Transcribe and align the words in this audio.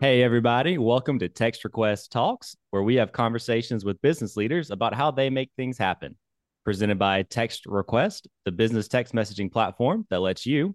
Hey, 0.00 0.22
everybody. 0.22 0.78
Welcome 0.78 1.18
to 1.18 1.28
Text 1.28 1.62
Request 1.62 2.10
Talks, 2.10 2.56
where 2.70 2.82
we 2.82 2.94
have 2.94 3.12
conversations 3.12 3.84
with 3.84 4.00
business 4.00 4.34
leaders 4.34 4.70
about 4.70 4.94
how 4.94 5.10
they 5.10 5.28
make 5.28 5.50
things 5.58 5.76
happen. 5.76 6.16
Presented 6.64 6.98
by 6.98 7.24
Text 7.24 7.66
Request, 7.66 8.26
the 8.46 8.50
business 8.50 8.88
text 8.88 9.12
messaging 9.12 9.52
platform 9.52 10.06
that 10.08 10.20
lets 10.20 10.46
you 10.46 10.74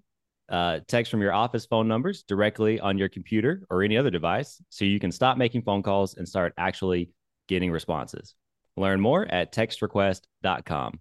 uh, 0.50 0.82
text 0.88 1.10
from 1.10 1.24
your 1.24 1.34
office 1.34 1.66
phone 1.66 1.88
numbers 1.88 2.22
directly 2.28 2.80
on 2.80 3.00
your 3.00 3.10
computer 3.10 3.66
or 3.72 3.82
any 3.82 3.98
other 3.98 4.12
device 4.12 4.62
so 4.70 4.86
you 4.86 5.00
can 5.00 5.12
stop 5.12 5.40
making 5.40 5.64
phone 5.64 5.82
calls 5.82 6.14
and 6.14 6.30
start 6.30 6.54
actually 6.60 7.10
getting 7.48 7.72
responses. 7.72 8.36
Learn 8.78 9.02
more 9.02 9.26
at 9.26 9.52
textrequest.com. 9.52 11.00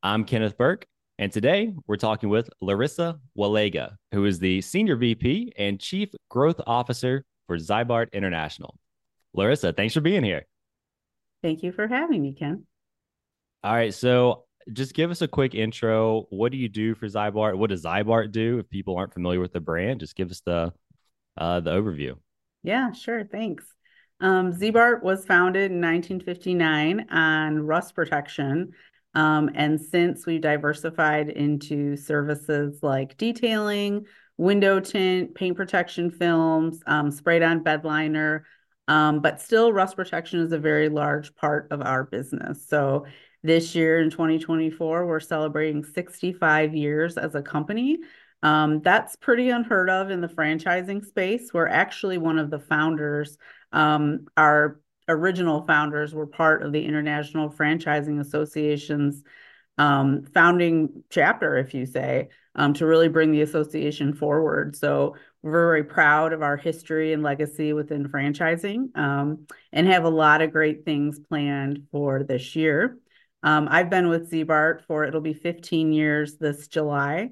I'm 0.00 0.24
Kenneth 0.24 0.56
Burke, 0.56 0.86
and 1.18 1.32
today 1.32 1.72
we're 1.88 1.96
talking 1.96 2.28
with 2.28 2.48
Larisa 2.62 3.18
Walega, 3.36 3.96
who 4.12 4.26
is 4.26 4.38
the 4.38 4.60
Senior 4.60 4.94
VP 4.94 5.54
and 5.58 5.80
Chief 5.80 6.10
Growth 6.30 6.60
Officer 6.68 7.24
for 7.46 7.56
Ziebart 7.56 8.12
International. 8.12 8.76
Larisa, 9.36 9.76
thanks 9.76 9.94
for 9.94 10.00
being 10.00 10.24
here. 10.24 10.46
Thank 11.42 11.62
you 11.62 11.72
for 11.72 11.86
having 11.86 12.22
me, 12.22 12.32
Ken. 12.32 12.64
All 13.62 13.74
right. 13.74 13.92
So 13.92 14.44
just 14.72 14.94
give 14.94 15.10
us 15.10 15.22
a 15.22 15.28
quick 15.28 15.54
intro. 15.54 16.26
What 16.30 16.52
do 16.52 16.58
you 16.58 16.68
do 16.68 16.94
for 16.94 17.06
Ziebart? 17.06 17.56
What 17.56 17.70
does 17.70 17.84
Ziebart 17.84 18.32
do? 18.32 18.58
If 18.58 18.70
people 18.70 18.96
aren't 18.96 19.12
familiar 19.12 19.40
with 19.40 19.52
the 19.52 19.60
brand, 19.60 20.00
just 20.00 20.16
give 20.16 20.30
us 20.30 20.40
the 20.40 20.72
uh, 21.36 21.60
the 21.60 21.72
overview. 21.72 22.14
Yeah, 22.62 22.92
sure. 22.92 23.24
Thanks. 23.24 23.64
Um, 24.20 24.52
Ziebart 24.52 25.02
was 25.02 25.26
founded 25.26 25.70
in 25.70 25.80
1959 25.80 27.08
on 27.10 27.60
rust 27.60 27.94
protection. 27.94 28.72
Um, 29.14 29.50
and 29.54 29.80
since 29.80 30.26
we've 30.26 30.40
diversified 30.40 31.28
into 31.28 31.96
services 31.96 32.78
like 32.82 33.16
detailing, 33.16 34.06
window 34.36 34.80
tint, 34.80 35.34
paint 35.34 35.56
protection 35.56 36.10
films, 36.10 36.80
um, 36.86 37.10
sprayed 37.10 37.42
on 37.42 37.62
bed 37.62 37.84
liner. 37.84 38.46
Um, 38.86 39.20
but 39.20 39.40
still, 39.40 39.72
rust 39.72 39.96
protection 39.96 40.40
is 40.40 40.52
a 40.52 40.58
very 40.58 40.88
large 40.88 41.34
part 41.36 41.68
of 41.70 41.80
our 41.80 42.04
business. 42.04 42.66
So 42.68 43.06
this 43.42 43.74
year 43.74 44.00
in 44.00 44.10
2024, 44.10 45.06
we're 45.06 45.20
celebrating 45.20 45.84
65 45.84 46.74
years 46.74 47.16
as 47.16 47.34
a 47.34 47.42
company. 47.42 47.98
Um, 48.42 48.82
that's 48.82 49.16
pretty 49.16 49.48
unheard 49.48 49.88
of 49.88 50.10
in 50.10 50.20
the 50.20 50.28
franchising 50.28 51.04
space. 51.04 51.54
We're 51.54 51.66
actually 51.66 52.18
one 52.18 52.38
of 52.38 52.50
the 52.50 52.58
founders. 52.58 53.38
Um, 53.72 54.26
our 54.36 54.80
original 55.08 55.62
founders 55.62 56.14
were 56.14 56.26
part 56.26 56.62
of 56.62 56.72
the 56.72 56.84
International 56.84 57.50
Franchising 57.50 58.20
Association's 58.20 59.22
um, 59.78 60.24
founding 60.32 61.02
chapter, 61.10 61.56
if 61.56 61.74
you 61.74 61.86
say, 61.86 62.28
um, 62.54 62.74
to 62.74 62.86
really 62.86 63.08
bring 63.08 63.32
the 63.32 63.42
association 63.42 64.14
forward. 64.14 64.76
So 64.76 65.16
we're 65.42 65.50
very 65.50 65.84
proud 65.84 66.32
of 66.32 66.42
our 66.42 66.56
history 66.56 67.12
and 67.12 67.22
legacy 67.22 67.72
within 67.72 68.08
franchising 68.08 68.96
um, 68.96 69.46
and 69.72 69.86
have 69.86 70.04
a 70.04 70.10
lot 70.10 70.42
of 70.42 70.52
great 70.52 70.84
things 70.84 71.18
planned 71.18 71.86
for 71.90 72.22
this 72.22 72.54
year. 72.54 72.98
Um, 73.42 73.68
I've 73.70 73.90
been 73.90 74.08
with 74.08 74.30
Ziebart 74.30 74.86
for 74.86 75.04
it'll 75.04 75.20
be 75.20 75.34
15 75.34 75.92
years 75.92 76.38
this 76.38 76.66
July. 76.68 77.30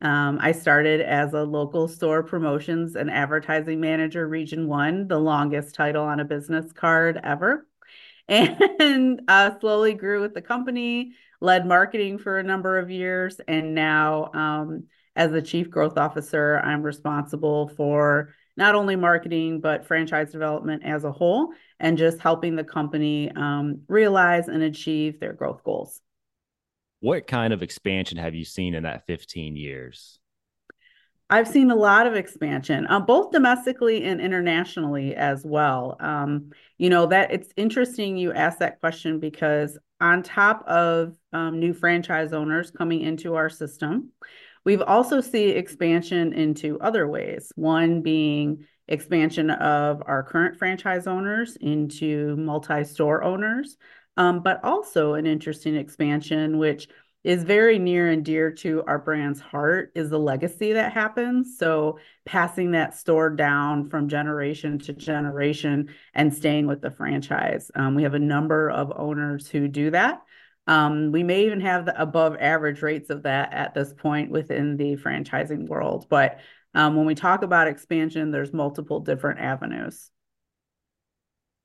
Um, 0.00 0.38
I 0.40 0.50
started 0.50 1.00
as 1.00 1.32
a 1.32 1.44
local 1.44 1.86
store 1.86 2.24
promotions 2.24 2.96
and 2.96 3.08
advertising 3.08 3.80
manager, 3.80 4.26
Region 4.26 4.66
One, 4.66 5.06
the 5.06 5.20
longest 5.20 5.76
title 5.76 6.02
on 6.02 6.18
a 6.18 6.24
business 6.24 6.72
card 6.72 7.20
ever, 7.22 7.68
and 8.28 9.22
uh, 9.28 9.52
slowly 9.60 9.94
grew 9.94 10.20
with 10.20 10.34
the 10.34 10.42
company 10.42 11.12
led 11.42 11.66
marketing 11.66 12.18
for 12.18 12.38
a 12.38 12.42
number 12.42 12.78
of 12.78 12.90
years, 12.90 13.40
and 13.48 13.74
now 13.74 14.30
um, 14.32 14.84
as 15.16 15.32
the 15.32 15.42
chief 15.42 15.68
growth 15.68 15.98
officer, 15.98 16.60
I'm 16.60 16.82
responsible 16.82 17.68
for 17.76 18.32
not 18.56 18.74
only 18.74 18.96
marketing 18.96 19.60
but 19.60 19.86
franchise 19.86 20.30
development 20.30 20.84
as 20.84 21.04
a 21.04 21.12
whole, 21.12 21.52
and 21.80 21.98
just 21.98 22.20
helping 22.20 22.54
the 22.54 22.64
company 22.64 23.30
um, 23.34 23.80
realize 23.88 24.46
and 24.48 24.62
achieve 24.62 25.18
their 25.18 25.32
growth 25.32 25.64
goals. 25.64 26.00
What 27.00 27.26
kind 27.26 27.52
of 27.52 27.62
expansion 27.62 28.18
have 28.18 28.34
you 28.34 28.44
seen 28.44 28.74
in 28.74 28.84
that 28.84 29.06
15 29.06 29.56
years? 29.56 30.20
I've 31.28 31.48
seen 31.48 31.70
a 31.70 31.74
lot 31.74 32.06
of 32.06 32.14
expansion, 32.14 32.86
uh, 32.88 33.00
both 33.00 33.32
domestically 33.32 34.04
and 34.04 34.20
internationally 34.20 35.16
as 35.16 35.44
well. 35.44 35.96
Um, 35.98 36.50
you 36.76 36.90
know 36.90 37.06
that 37.06 37.32
it's 37.32 37.48
interesting 37.56 38.16
you 38.16 38.32
ask 38.32 38.58
that 38.58 38.80
question 38.80 39.18
because 39.18 39.78
on 40.02 40.22
top 40.22 40.64
of 40.66 41.16
um, 41.32 41.60
new 41.60 41.72
franchise 41.72 42.32
owners 42.32 42.72
coming 42.72 43.00
into 43.00 43.36
our 43.36 43.48
system, 43.48 44.10
we've 44.64 44.82
also 44.82 45.20
seen 45.20 45.56
expansion 45.56 46.32
into 46.32 46.78
other 46.80 47.06
ways. 47.06 47.52
One 47.54 48.02
being 48.02 48.66
expansion 48.88 49.48
of 49.50 50.02
our 50.04 50.24
current 50.24 50.58
franchise 50.58 51.06
owners 51.06 51.56
into 51.56 52.36
multi-store 52.36 53.22
owners, 53.22 53.76
um, 54.16 54.42
but 54.42 54.62
also 54.64 55.14
an 55.14 55.24
interesting 55.24 55.76
expansion 55.76 56.58
which 56.58 56.88
is 57.24 57.44
very 57.44 57.78
near 57.78 58.10
and 58.10 58.24
dear 58.24 58.50
to 58.50 58.82
our 58.86 58.98
brand's 58.98 59.40
heart 59.40 59.92
is 59.94 60.10
the 60.10 60.18
legacy 60.18 60.72
that 60.72 60.92
happens. 60.92 61.56
So 61.56 61.98
passing 62.24 62.72
that 62.72 62.96
store 62.96 63.30
down 63.30 63.88
from 63.88 64.08
generation 64.08 64.78
to 64.80 64.92
generation 64.92 65.90
and 66.14 66.34
staying 66.34 66.66
with 66.66 66.80
the 66.80 66.90
franchise. 66.90 67.70
Um, 67.74 67.94
we 67.94 68.02
have 68.02 68.14
a 68.14 68.18
number 68.18 68.70
of 68.70 68.92
owners 68.96 69.48
who 69.48 69.68
do 69.68 69.90
that. 69.92 70.22
Um, 70.66 71.12
we 71.12 71.22
may 71.22 71.46
even 71.46 71.60
have 71.60 71.86
the 71.86 72.00
above 72.00 72.36
average 72.40 72.82
rates 72.82 73.10
of 73.10 73.22
that 73.22 73.52
at 73.52 73.74
this 73.74 73.92
point 73.92 74.30
within 74.30 74.76
the 74.76 74.96
franchising 74.96 75.68
world. 75.68 76.06
But 76.08 76.40
um, 76.74 76.96
when 76.96 77.06
we 77.06 77.14
talk 77.14 77.42
about 77.42 77.68
expansion, 77.68 78.30
there's 78.30 78.52
multiple 78.52 79.00
different 79.00 79.40
avenues. 79.40 80.10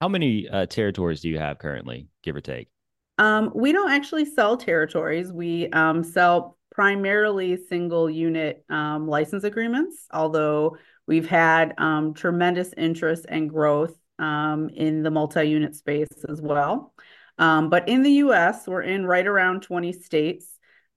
How 0.01 0.07
many 0.07 0.47
uh, 0.47 0.67
territories 0.67 1.21
do 1.21 1.29
you 1.29 1.39
have 1.39 1.57
currently, 1.57 2.07
give 2.21 2.35
or 2.35 2.41
take? 2.41 2.69
Um, 3.17 3.51
we 3.55 3.71
don't 3.71 3.91
actually 3.91 4.25
sell 4.25 4.57
territories. 4.57 5.31
We 5.31 5.69
um, 5.69 6.03
sell 6.03 6.57
primarily 6.71 7.57
single 7.57 8.09
unit 8.09 8.63
um, 8.69 9.07
license 9.07 9.43
agreements, 9.43 10.05
although 10.11 10.77
we've 11.07 11.27
had 11.27 11.73
um, 11.79 12.13
tremendous 12.13 12.73
interest 12.77 13.25
and 13.27 13.49
growth 13.49 13.97
um, 14.19 14.69
in 14.69 15.01
the 15.01 15.11
multi 15.11 15.43
unit 15.45 15.75
space 15.75 16.07
as 16.29 16.41
well. 16.41 16.93
Um, 17.39 17.69
but 17.69 17.89
in 17.89 18.03
the 18.03 18.11
US, 18.13 18.67
we're 18.67 18.81
in 18.81 19.05
right 19.05 19.25
around 19.25 19.61
20 19.61 19.93
states 19.93 20.47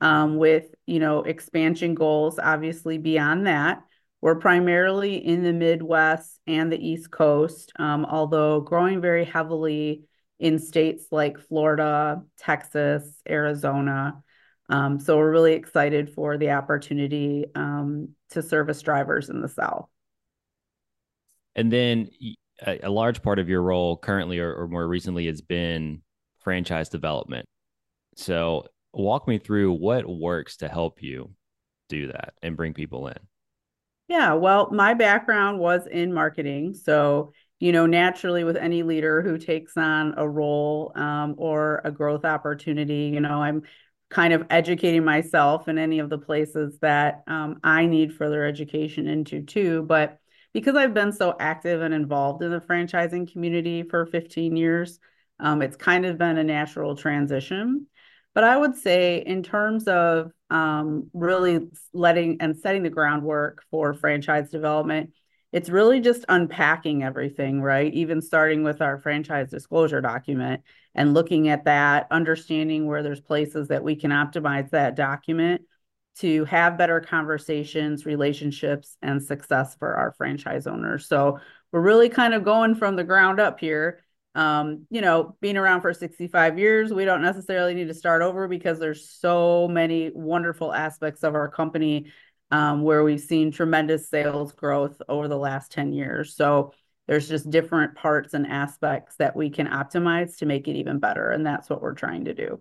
with 0.03 0.67
you 0.87 0.99
know 0.99 1.23
expansion 1.23 1.95
goals 1.95 2.39
obviously 2.39 2.99
beyond 2.99 3.47
that. 3.47 3.83
We're 4.23 4.39
primarily 4.39 5.17
in 5.17 5.43
the 5.43 5.53
Midwest 5.55 6.39
and 6.47 6.71
the 6.71 6.79
East 6.79 7.11
Coast, 7.11 7.73
although 7.79 8.61
growing 8.61 9.01
very 9.01 9.25
heavily 9.25 10.03
in 10.41 10.59
states 10.59 11.07
like 11.13 11.39
Florida, 11.39 12.23
Texas, 12.39 13.23
Arizona. 13.29 14.23
Um, 14.71 14.99
so 14.99 15.19
we're 15.19 15.31
really 15.31 15.53
excited 15.53 16.15
for 16.15 16.39
the 16.39 16.51
opportunity 16.51 17.45
um, 17.55 18.11
to 18.31 18.43
service 18.43 18.81
drivers 18.81 19.29
in 19.29 19.43
the 19.43 19.49
South. 19.49 19.89
And 21.55 21.71
then 21.71 22.09
a, 22.67 22.87
a 22.87 22.91
large 22.91 23.23
part 23.23 23.39
of 23.39 23.49
your 23.49 23.63
role 23.63 23.97
currently 23.97 24.39
or, 24.39 24.55
or 24.55 24.67
more 24.67 24.89
recently 24.89 25.27
has 25.27 25.43
been 25.43 26.03
franchise 26.39 26.89
development. 26.89 27.47
So 28.17 28.67
walk 28.93 29.29
me 29.29 29.39
through 29.39 29.75
what 29.75 30.09
works 30.09 30.57
to 30.59 30.69
help 30.69 31.03
you 31.03 31.33
do 31.89 32.07
that 32.07 32.35
and 32.43 32.57
bring 32.57 32.73
people 32.73 33.09
in. 33.09 33.19
Yeah, 34.09 34.35
well, 34.35 34.71
my 34.73 34.95
background 34.95 35.59
was 35.59 35.87
in 35.87 36.13
marketing. 36.13 36.75
So 36.75 37.33
you 37.61 37.73
know, 37.73 37.85
naturally 37.87 38.43
with 38.43 38.57
any 38.57 38.83
leader 38.83 39.21
who 39.21 39.37
takes 39.37 39.77
on 39.77 40.15
a 40.17 40.27
role 40.27 40.93
um, 40.97 41.35
or 41.37 41.83
a 41.85 41.91
growth 41.91 42.25
opportunity, 42.25 43.11
you 43.13 43.21
know, 43.21 43.43
I'm 43.43 43.63
kind 44.09 44.33
of 44.33 44.47
educating 44.51 45.05
myself 45.05 45.69
in 45.69 45.79
any 45.79 45.99
of 46.01 46.09
the 46.09 46.19
places 46.19 46.79
that 46.81 47.23
um, 47.29 47.61
I 47.63 47.87
need 47.87 48.15
further 48.15 48.45
education 48.45 49.07
into 49.07 49.43
too. 49.43 49.83
But 49.83 50.19
because 50.55 50.75
I've 50.75 50.95
been 50.95 51.13
so 51.13 51.37
active 51.39 51.83
and 51.83 51.93
involved 51.95 52.43
in 52.43 52.51
the 52.51 52.61
franchising 52.61 53.31
community 53.31 53.83
for 53.83 54.07
15 54.07 54.57
years, 54.57 54.99
um, 55.39 55.61
it's 55.63 55.77
kind 55.77 56.07
of 56.07 56.19
been 56.19 56.39
a 56.39 56.45
natural 56.45 56.97
transition. 56.97 57.87
But 58.35 58.45
I 58.45 58.57
would 58.57 58.77
say, 58.77 59.19
in 59.25 59.43
terms 59.43 59.87
of 59.87 60.33
um, 60.51 61.11
really 61.13 61.69
letting 61.93 62.39
and 62.41 62.57
setting 62.57 62.83
the 62.83 62.91
groundwork 62.91 63.63
for 63.71 63.93
franchise 63.93 64.51
development, 64.51 65.11
it's 65.53 65.69
really 65.69 66.01
just 66.01 66.25
unpacking 66.29 67.03
everything, 67.03 67.61
right? 67.61 67.93
Even 67.93 68.21
starting 68.21 68.63
with 68.63 68.81
our 68.81 68.99
franchise 68.99 69.51
disclosure 69.51 70.01
document 70.01 70.63
and 70.95 71.15
looking 71.15 71.49
at 71.49 71.65
that, 71.65 72.07
understanding 72.11 72.87
where 72.87 73.03
there's 73.03 73.21
places 73.21 73.69
that 73.69 73.83
we 73.83 73.97
can 73.97 74.11
optimize 74.11 74.71
that 74.71 74.95
document 74.95 75.63
to 76.19 76.45
have 76.45 76.79
better 76.79 77.01
conversations, 77.01 78.07
relationships, 78.07 78.97
and 79.03 79.23
success 79.23 79.75
for 79.77 79.95
our 79.95 80.13
franchise 80.13 80.67
owners. 80.67 81.07
So 81.07 81.39
we're 81.73 81.81
really 81.81 82.09
kind 82.09 82.35
of 82.35 82.45
going 82.45 82.75
from 82.75 82.97
the 82.97 83.05
ground 83.05 83.41
up 83.41 83.59
here. 83.59 84.01
Um, 84.35 84.87
you 84.91 85.01
know, 85.01 85.37
being 85.41 85.57
around 85.57 85.81
for 85.81 85.93
65 85.93 86.59
years, 86.59 86.93
we 86.93 87.05
don't 87.05 87.23
necessarily 87.23 87.75
need 87.75 87.89
to 87.89 87.95
start 87.95 88.23
over 88.23 88.47
because 88.47 88.79
there's 88.79 89.09
so 89.09 89.67
many 89.67 90.11
wonderful 90.15 90.73
aspects 90.73 91.25
of 91.25 91.35
our 91.35 91.49
company 91.49 92.13
um, 92.51 92.83
where 92.83 93.05
we've 93.05 93.21
seen 93.21 93.51
tremendous 93.51 94.09
sales 94.09 94.53
growth 94.53 95.01
over 95.09 95.29
the 95.29 95.37
last 95.37 95.71
10 95.73 95.93
years. 95.93 96.35
So 96.35 96.73
there's 97.07 97.29
just 97.29 97.51
different 97.51 97.95
parts 97.95 98.35
and 98.35 98.47
aspects 98.47 99.17
that 99.17 99.35
we 99.35 99.51
can 99.51 99.67
optimize 99.67 100.39
to 100.39 100.47
make 100.47 100.69
it 100.69 100.77
even 100.77 100.99
better. 100.99 101.31
And 101.31 101.45
that's 101.45 101.69
what 101.69 101.83
we're 101.83 101.95
trying 101.95 102.25
to 102.27 102.35
do. 102.35 102.61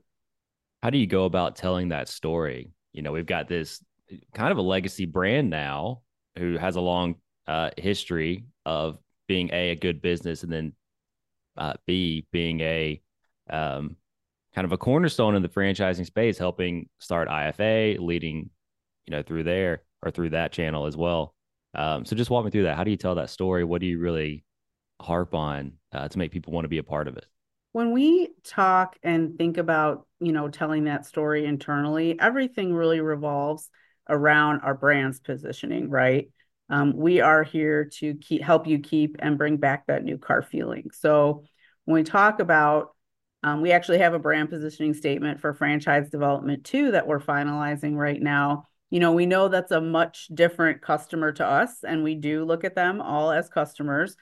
How 0.82 0.90
do 0.90 0.98
you 0.98 1.08
go 1.08 1.26
about 1.26 1.56
telling 1.56 1.90
that 1.90 2.08
story? 2.08 2.72
You 2.94 3.02
know, 3.02 3.12
we've 3.12 3.26
got 3.26 3.48
this 3.48 3.84
kind 4.34 4.52
of 4.52 4.58
a 4.58 4.62
legacy 4.62 5.06
brand 5.06 5.50
now 5.50 6.02
who 6.38 6.58
has 6.58 6.76
a 6.76 6.82
long 6.82 7.16
uh, 7.48 7.72
history 7.78 8.46
of 8.66 8.98
being 9.28 9.50
a 9.54 9.72
a 9.72 9.76
good 9.76 10.02
business 10.02 10.44
and 10.44 10.52
then 10.52 10.74
uh, 11.58 11.74
b 11.86 12.26
being 12.32 12.62
a 12.62 13.02
um, 13.50 13.96
kind 14.54 14.66
of 14.66 14.72
a 14.72 14.78
cornerstone 14.78 15.36
in 15.36 15.42
the 15.42 15.50
franchising 15.50 16.06
space, 16.06 16.38
helping 16.38 16.90
start 17.00 17.28
IFA, 17.28 18.00
leading 18.00 18.50
you 19.10 19.18
know 19.18 19.24
through 19.24 19.44
there 19.44 19.82
or 20.04 20.12
through 20.12 20.30
that 20.30 20.52
channel 20.52 20.86
as 20.86 20.96
well. 20.96 21.34
Um, 21.74 22.06
so 22.06 22.16
just 22.16 22.30
walk 22.30 22.46
me 22.46 22.52
through 22.52 22.64
that. 22.64 22.78
How 22.78 22.84
do 22.84 22.92
you 22.92 22.98
tell 22.98 23.16
that 23.16 23.30
story? 23.30 23.64
What 23.64 23.82
do 23.82 23.88
you 23.88 24.00
really 24.00 24.44
harp 25.02 25.34
on 25.34 25.74
uh, 25.92 26.08
to 26.08 26.18
make 26.18 26.32
people 26.32 26.54
want 26.54 26.66
to 26.66 26.70
be 26.70 26.78
a 26.78 26.84
part 26.84 27.08
of 27.08 27.18
it? 27.18 27.26
When 27.72 27.92
we 27.92 28.30
talk 28.44 28.98
and 29.04 29.38
think 29.38 29.58
about, 29.58 30.08
you 30.20 30.32
know, 30.32 30.48
telling 30.48 30.86
that 30.86 31.06
story 31.06 31.46
internally, 31.46 32.20
everything 32.20 32.74
really 32.74 33.00
revolves 33.00 33.70
around 34.08 34.62
our 34.62 34.74
brand's 34.74 35.20
positioning, 35.20 35.90
right? 35.90 36.30
Um, 36.70 36.96
we 36.96 37.22
are 37.22 37.44
here 37.44 37.86
to 37.98 38.16
keep 38.16 38.44
help 38.44 38.68
you 38.68 38.80
keep 38.80 39.18
and 39.20 39.38
bring 39.38 39.58
back 39.58 39.88
that 39.88 40.04
new 40.04 40.18
car 40.18 40.42
feeling. 40.42 40.90
So 40.94 41.44
when 41.86 41.96
we 41.96 42.04
talk 42.04 42.40
about 42.40 42.96
um, 43.42 43.62
we 43.62 43.72
actually 43.72 44.00
have 44.00 44.14
a 44.14 44.20
brand 44.20 44.50
positioning 44.50 44.94
statement 44.94 45.40
for 45.40 45.54
franchise 45.54 46.10
development 46.10 46.66
too 46.66 46.92
that 46.92 47.08
we're 47.08 47.22
finalizing 47.22 47.96
right 47.96 48.22
now. 48.22 48.66
You 48.90 49.00
know, 49.00 49.12
we 49.12 49.26
know 49.26 49.48
that's 49.48 49.72
a 49.72 49.82
much 49.82 50.28
different 50.34 50.82
customer 50.82 51.32
to 51.34 51.46
us, 51.46 51.84
and 51.84 52.04
we 52.04 52.16
do 52.16 52.44
look 52.44 52.64
at 52.64 52.76
them 52.76 53.02
all 53.02 53.32
as 53.32 53.50
customers, 53.50 54.16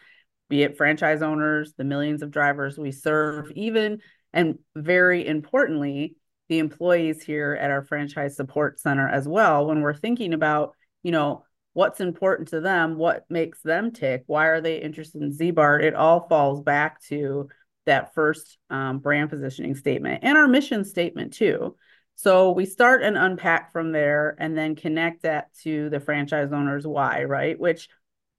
be 0.49 0.63
it 0.63 0.77
franchise 0.77 1.21
owners, 1.21 1.73
the 1.77 1.83
millions 1.83 2.21
of 2.21 2.31
drivers 2.31 2.77
we 2.77 2.91
serve, 2.91 3.51
even 3.55 3.99
and 4.33 4.59
very 4.75 5.25
importantly, 5.25 6.15
the 6.49 6.59
employees 6.59 7.23
here 7.23 7.57
at 7.59 7.71
our 7.71 7.83
franchise 7.83 8.35
support 8.35 8.79
center 8.79 9.07
as 9.07 9.27
well. 9.27 9.65
When 9.65 9.81
we're 9.81 9.93
thinking 9.93 10.33
about, 10.33 10.73
you 11.03 11.11
know, 11.11 11.43
what's 11.73 11.99
important 11.99 12.49
to 12.49 12.61
them, 12.61 12.97
what 12.97 13.25
makes 13.29 13.61
them 13.61 13.91
tick, 13.91 14.23
why 14.27 14.47
are 14.47 14.61
they 14.61 14.81
interested 14.81 15.21
in 15.21 15.31
Ziebart, 15.31 15.83
it 15.83 15.93
all 15.93 16.27
falls 16.27 16.61
back 16.61 17.01
to 17.03 17.49
that 17.85 18.13
first 18.13 18.57
um, 18.69 18.99
brand 18.99 19.29
positioning 19.29 19.75
statement 19.75 20.19
and 20.23 20.37
our 20.37 20.47
mission 20.47 20.83
statement 20.83 21.33
too. 21.33 21.75
So 22.17 22.49
we 22.49 22.65
start 22.65 23.03
and 23.03 23.15
unpack 23.15 23.71
from 23.71 23.91
there 23.91 24.35
and 24.39 24.57
then 24.57 24.75
connect 24.75 25.21
that 25.21 25.53
to 25.61 25.87
the 25.91 25.99
franchise 25.99 26.51
owner's 26.51 26.85
why, 26.85 27.25
right? 27.25 27.57
Which 27.59 27.89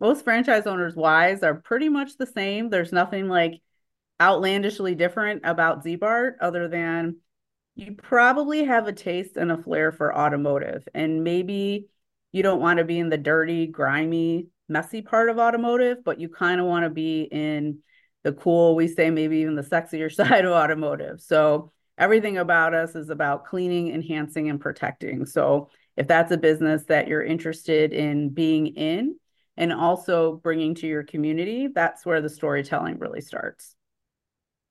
most 0.01 0.25
franchise 0.25 0.67
owners' 0.67 0.97
whys 0.97 1.45
are 1.45 1.55
pretty 1.55 1.89
much 1.89 2.17
the 2.17 2.27
same. 2.27 2.71
There's 2.71 2.91
nothing 2.93 3.29
like 3.29 3.63
outlandishly 4.21 4.97
different 4.97 5.43
about 5.45 5.85
Ziebart 5.85 6.33
other 6.41 6.67
than 6.67 7.19
you 7.77 7.93
probably 7.93 8.65
have 8.65 8.89
a 8.89 8.93
taste 8.93 9.37
and 9.37 9.53
a 9.53 9.63
flair 9.63 9.93
for 9.93 10.13
automotive. 10.13 10.89
And 10.93 11.23
maybe 11.23 11.87
you 12.33 12.43
don't 12.43 12.61
want 12.61 12.79
to 12.79 12.85
be 12.85 12.99
in 12.99 13.11
the 13.11 13.17
dirty, 13.17 13.69
grimy, 13.69 14.49
messy 14.69 15.03
part 15.03 15.31
of 15.31 15.39
automotive, 15.39 15.99
but 16.05 16.19
you 16.19 16.29
kind 16.29 16.61
of 16.61 16.67
want 16.67 16.83
to 16.83 16.91
be 16.91 17.23
in 17.23 17.79
the 18.25 18.33
cool, 18.33 18.75
we 18.75 18.89
say 18.89 19.11
maybe 19.11 19.39
even 19.39 19.55
the 19.55 19.63
sexier 19.63 20.13
side 20.13 20.45
of 20.45 20.51
automotive. 20.51 21.21
So 21.21 21.71
everything 21.99 22.39
about 22.39 22.75
us 22.75 22.95
is 22.95 23.11
about 23.11 23.45
cleaning, 23.45 23.93
enhancing, 23.93 24.49
and 24.49 24.61
protecting. 24.61 25.27
So 25.27 25.71
if 25.97 26.07
that's 26.07 26.33
a 26.33 26.39
business 26.39 26.85
that 26.85 27.09
you're 27.09 27.25
interested 27.25 27.93
in 27.93 28.31
being 28.31 28.69
in 28.69 29.17
and 29.57 29.73
also 29.73 30.37
bringing 30.37 30.75
to 30.77 30.87
your 30.87 31.03
community, 31.03 31.67
that's 31.67 32.07
where 32.07 32.21
the 32.21 32.29
storytelling 32.29 32.99
really 32.99 33.21
starts. 33.21 33.75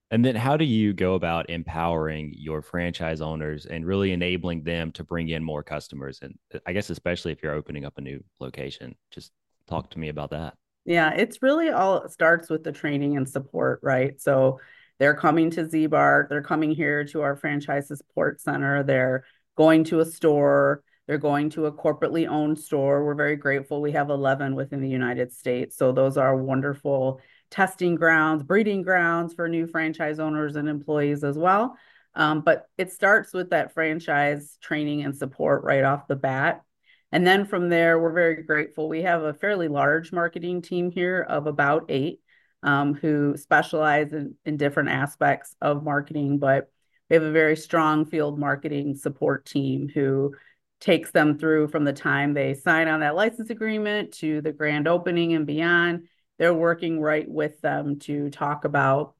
And 0.10 0.24
then 0.24 0.38
how 0.38 0.56
do 0.56 0.64
you 0.64 0.94
go 0.94 1.16
about 1.16 1.50
empowering 1.50 2.34
your 2.38 2.62
franchise 2.62 3.20
owners 3.20 3.66
and 3.66 3.86
really 3.86 4.14
enabling 4.14 4.64
them 4.64 4.94
to 4.94 5.04
bring 5.04 5.28
in 5.28 5.44
more 5.44 5.64
customers? 5.64 6.20
And 6.22 6.36
I 6.66 6.72
guess, 6.72 6.90
especially 6.90 7.34
if 7.34 7.44
you're 7.44 7.54
opening 7.54 7.84
up 7.84 7.98
a 7.98 8.02
new 8.02 8.24
location, 8.40 8.96
just 9.12 9.34
talk 9.68 9.90
to 9.92 10.00
me 10.00 10.08
about 10.08 10.30
that. 10.30 10.54
Yeah, 10.86 11.12
it's 11.12 11.42
really 11.42 11.70
all 11.70 12.04
it 12.04 12.12
starts 12.12 12.50
with 12.50 12.64
the 12.64 12.72
training 12.72 13.18
and 13.18 13.28
support, 13.28 13.82
right? 13.84 14.20
So 14.22 14.62
they're 15.00 15.16
coming 15.16 15.52
to 15.52 15.66
Ziebart, 15.66 16.30
they're 16.30 16.42
coming 16.42 16.72
here 16.72 17.04
to 17.06 17.22
our 17.22 17.36
franchise 17.36 17.88
support 17.88 18.42
center, 18.42 18.84
they're 18.84 19.24
going 19.56 19.84
to 19.86 20.00
a 20.00 20.06
store, 20.06 20.84
they're 21.08 21.18
going 21.18 21.50
to 21.52 21.66
a 21.66 21.72
corporately 21.72 22.28
owned 22.28 22.60
store. 22.60 23.04
We're 23.06 23.16
very 23.16 23.38
grateful. 23.38 23.82
We 23.82 23.94
have 23.94 24.10
11 24.10 24.56
within 24.56 24.82
the 24.82 24.90
United 24.90 25.32
States. 25.32 25.78
So 25.78 25.92
those 25.94 26.18
are 26.18 26.36
wonderful 26.36 27.22
testing 27.50 27.96
grounds, 27.96 28.44
breeding 28.44 28.82
grounds 28.82 29.34
for 29.34 29.48
new 29.48 29.68
franchise 29.68 30.20
owners 30.20 30.58
and 30.58 30.68
employees 30.68 31.24
as 31.24 31.38
well. 31.38 31.78
Um, 32.14 32.42
but 32.42 32.68
it 32.78 32.92
starts 32.92 33.32
with 33.34 33.52
that 33.52 33.74
franchise 33.74 34.58
training 34.62 35.04
and 35.04 35.16
support 35.16 35.64
right 35.64 35.84
off 35.84 36.08
the 36.08 36.16
bat. 36.16 36.64
And 37.12 37.26
then 37.26 37.46
from 37.46 37.70
there, 37.70 38.00
we're 38.00 38.12
very 38.12 38.44
grateful. 38.44 38.90
We 38.90 39.04
have 39.04 39.24
a 39.24 39.34
fairly 39.34 39.70
large 39.70 40.12
marketing 40.12 40.62
team 40.62 40.92
here 40.92 41.22
of 41.22 41.48
about 41.48 41.86
eight 41.88 42.20
um, 42.64 42.94
who 42.94 43.36
specialize 43.38 44.14
in, 44.14 44.36
in 44.46 44.58
different 44.58 44.90
aspects 44.90 45.56
of 45.62 45.84
marketing, 45.84 46.40
but 46.40 46.70
we 47.10 47.16
have 47.16 47.24
a 47.24 47.32
very 47.32 47.56
strong 47.56 48.06
field 48.06 48.40
marketing 48.40 48.96
support 48.96 49.46
team 49.46 49.88
who 49.88 50.36
takes 50.80 51.12
them 51.12 51.38
through 51.38 51.68
from 51.68 51.84
the 51.84 51.94
time 51.94 52.34
they 52.34 52.54
sign 52.54 52.88
on 52.88 53.00
that 53.00 53.16
license 53.16 53.50
agreement 53.50 54.12
to 54.14 54.42
the 54.42 54.52
grand 54.52 54.88
opening 54.88 55.34
and 55.34 55.48
beyond. 55.48 56.08
They're 56.38 56.54
working 56.54 57.00
right 57.00 57.28
with 57.28 57.60
them 57.62 58.00
to 58.00 58.30
talk 58.30 58.66
about 58.66 59.16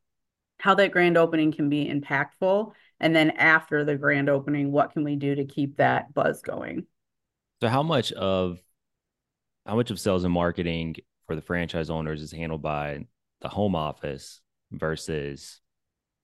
how 0.60 0.76
that 0.76 0.92
grand 0.92 1.18
opening 1.18 1.52
can 1.52 1.70
be 1.70 1.88
impactful. 1.88 2.74
And 3.00 3.16
then 3.16 3.32
after 3.32 3.84
the 3.84 3.96
grand 3.96 4.30
opening, 4.30 4.72
what 4.72 4.92
can 4.92 5.04
we 5.04 5.16
do 5.16 5.36
to 5.36 5.46
keep 5.46 5.78
that 5.78 6.14
buzz 6.14 6.42
going? 6.42 6.86
So 7.62 7.70
how 7.70 7.84
much 7.84 8.12
of 8.12 8.60
how 9.66 9.76
much 9.76 9.92
of 9.92 10.00
sales 10.00 10.24
and 10.24 10.34
marketing 10.34 10.96
for 11.26 11.36
the 11.36 11.42
franchise 11.42 11.90
owners 11.90 12.22
is 12.22 12.32
handled 12.32 12.62
by 12.62 13.06
the 13.42 13.50
home 13.50 13.76
office 13.76 14.42
versus 14.72 15.62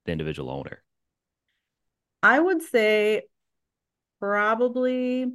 the 0.06 0.12
individual 0.12 0.50
owner? 0.50 0.84
I 2.22 2.40
would 2.40 2.62
say 2.62 3.24
probably 4.20 5.32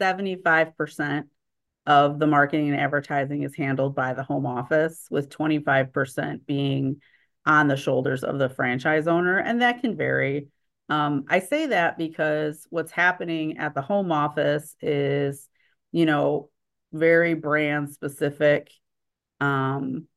75% 0.00 1.24
of 1.86 2.18
the 2.18 2.26
marketing 2.26 2.70
and 2.70 2.80
advertising 2.80 3.42
is 3.42 3.56
handled 3.56 3.94
by 3.94 4.12
the 4.12 4.22
home 4.22 4.44
office, 4.44 5.06
with 5.10 5.30
25% 5.30 6.44
being 6.44 7.00
on 7.46 7.68
the 7.68 7.76
shoulders 7.76 8.24
of 8.24 8.38
the 8.38 8.48
franchise 8.48 9.06
owner. 9.06 9.38
And 9.38 9.62
that 9.62 9.80
can 9.80 9.96
vary. 9.96 10.48
Um, 10.88 11.24
I 11.28 11.38
say 11.38 11.66
that 11.66 11.96
because 11.96 12.66
what's 12.70 12.92
happening 12.92 13.58
at 13.58 13.74
the 13.74 13.82
home 13.82 14.10
office 14.10 14.74
is, 14.80 15.48
you 15.92 16.06
know, 16.06 16.50
very 16.92 17.34
brand 17.34 17.90
specific. 17.90 18.70
Um, 19.40 20.08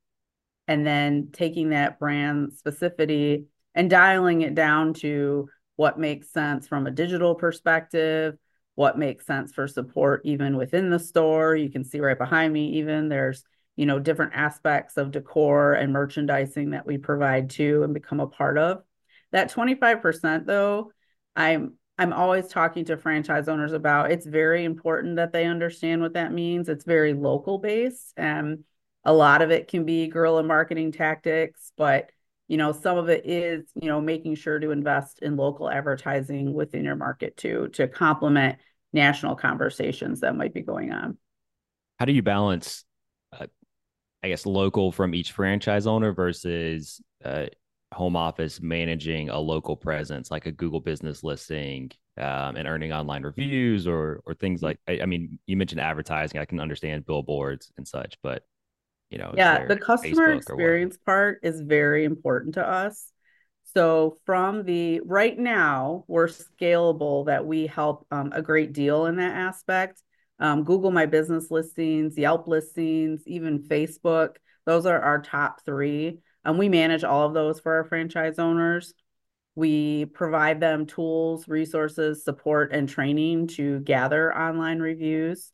and 0.70 0.86
then 0.86 1.30
taking 1.34 1.70
that 1.70 1.98
brand 1.98 2.52
specificity 2.52 3.46
and 3.74 3.90
dialing 3.90 4.42
it 4.42 4.54
down 4.54 4.94
to 4.94 5.50
what 5.78 5.98
makes 5.98 6.30
sense 6.30 6.68
from 6.68 6.86
a 6.86 6.92
digital 6.92 7.34
perspective, 7.34 8.38
what 8.76 8.96
makes 8.96 9.26
sense 9.26 9.52
for 9.52 9.68
support 9.68 10.22
even 10.26 10.58
within 10.58 10.92
the 10.92 11.00
store. 11.00 11.56
You 11.56 11.72
can 11.72 11.84
see 11.84 12.00
right 12.00 12.18
behind 12.18 12.54
me, 12.54 12.74
even 12.78 13.10
there's, 13.10 13.44
you 13.78 13.88
know, 13.88 13.98
different 13.98 14.34
aspects 14.36 14.96
of 14.96 15.10
decor 15.10 15.74
and 15.74 15.92
merchandising 15.92 16.70
that 16.70 16.86
we 16.86 17.00
provide 17.00 17.50
to 17.52 17.82
and 17.82 17.92
become 17.92 18.20
a 18.20 18.28
part 18.28 18.60
of. 18.60 18.84
That 19.32 19.50
25% 19.50 20.46
though, 20.46 20.92
I'm 21.36 21.74
I'm 21.98 22.14
always 22.14 22.48
talking 22.48 22.86
to 22.86 22.98
franchise 22.98 23.48
owners 23.48 23.74
about 23.74 24.12
it's 24.12 24.28
very 24.28 24.66
important 24.66 25.16
that 25.16 25.34
they 25.34 25.46
understand 25.46 26.04
what 26.04 26.14
that 26.14 26.32
means. 26.32 26.70
It's 26.70 26.86
very 26.86 27.14
local 27.14 27.58
based 27.58 28.14
and 28.18 28.64
a 29.10 29.14
lot 29.14 29.42
of 29.42 29.50
it 29.50 29.68
can 29.68 29.86
be 29.86 30.06
guerrilla 30.06 30.44
marketing 30.44 30.92
tactics, 30.92 31.72
but 31.76 32.12
you 32.48 32.58
know, 32.58 32.72
some 32.72 32.96
of 32.96 33.10
it 33.10 33.26
is, 33.26 33.66
you 33.74 33.88
know, 33.88 34.00
making 34.00 34.36
sure 34.36 34.60
to 34.60 34.70
invest 34.70 35.20
in 35.24 35.36
local 35.36 35.68
advertising 35.68 36.54
within 36.54 36.84
your 36.84 36.96
market 36.96 37.36
too 37.36 37.70
to 37.74 37.88
complement 37.88 38.60
national 38.94 39.36
conversations 39.36 40.20
that 40.20 40.36
might 40.36 40.54
be 40.54 40.62
going 40.62 40.92
on. 40.92 41.18
How 41.98 42.06
do 42.06 42.14
you 42.14 42.22
balance 42.22 42.86
uh, 43.34 43.48
I 44.22 44.28
guess 44.28 44.46
local 44.46 44.92
from 44.92 45.16
each 45.16 45.32
franchise 45.32 45.88
owner 45.88 46.14
versus 46.14 47.02
uh, 47.26 47.48
home 47.92 48.16
office 48.16 48.62
managing 48.62 49.30
a 49.30 49.40
local 49.40 49.76
presence 49.76 50.30
like 50.30 50.46
a 50.46 50.52
Google 50.52 50.82
business 50.82 51.24
listing 51.24 51.90
um, 52.18 52.58
and 52.58 52.68
earning 52.68 52.94
online 52.94 53.24
reviews 53.24 53.88
or 53.88 54.22
or 54.28 54.36
things 54.36 54.62
like 54.62 54.78
I, 54.88 55.00
I, 55.02 55.06
mean 55.08 55.40
you 55.48 55.58
mentioned 55.58 55.82
advertising 55.82 56.40
I 56.40 56.46
can 56.46 56.60
understand 56.60 57.08
billboards 57.08 57.72
and 57.76 57.88
such 57.88 58.16
but 58.22 58.44
you 59.10 59.18
know 59.18 59.34
yeah 59.36 59.66
the 59.66 59.78
customer 59.78 60.34
experience 60.34 60.98
part 61.06 61.40
is 61.44 61.62
very 61.62 62.06
important 62.06 62.56
to 62.56 62.68
us 62.68 63.12
so 63.76 64.18
from 64.26 64.64
the 64.64 65.02
right 65.06 65.38
now 65.38 66.04
we're 66.08 66.28
scalable 66.28 67.26
that 67.28 67.46
we 67.46 67.68
help 67.68 68.06
um, 68.12 68.32
a 68.34 68.42
great 68.42 68.74
deal 68.74 69.06
in 69.06 69.18
that 69.18 69.36
aspect 69.36 70.02
um, 70.40 70.64
Google 70.64 70.92
My 70.92 71.06
Business 71.06 71.52
listings, 71.52 72.18
Yelp 72.18 72.48
listings, 72.48 73.24
even 73.28 73.64
Facebook 73.64 74.38
Those 74.66 74.86
are 74.86 75.00
our 75.00 75.22
top 75.22 75.66
three. 75.66 76.20
And 76.46 76.58
we 76.58 76.70
manage 76.70 77.04
all 77.04 77.28
of 77.28 77.34
those 77.34 77.60
for 77.60 77.76
our 77.76 77.84
franchise 77.84 78.40
owners. 78.40 78.94
We 79.56 80.06
provide 80.06 80.62
them 80.62 80.86
tools, 80.86 81.48
resources, 81.48 82.24
support, 82.24 82.72
and 82.72 82.88
training 82.88 83.48
to 83.48 83.80
gather 83.82 84.36
online 84.36 84.80
reviews. 84.80 85.52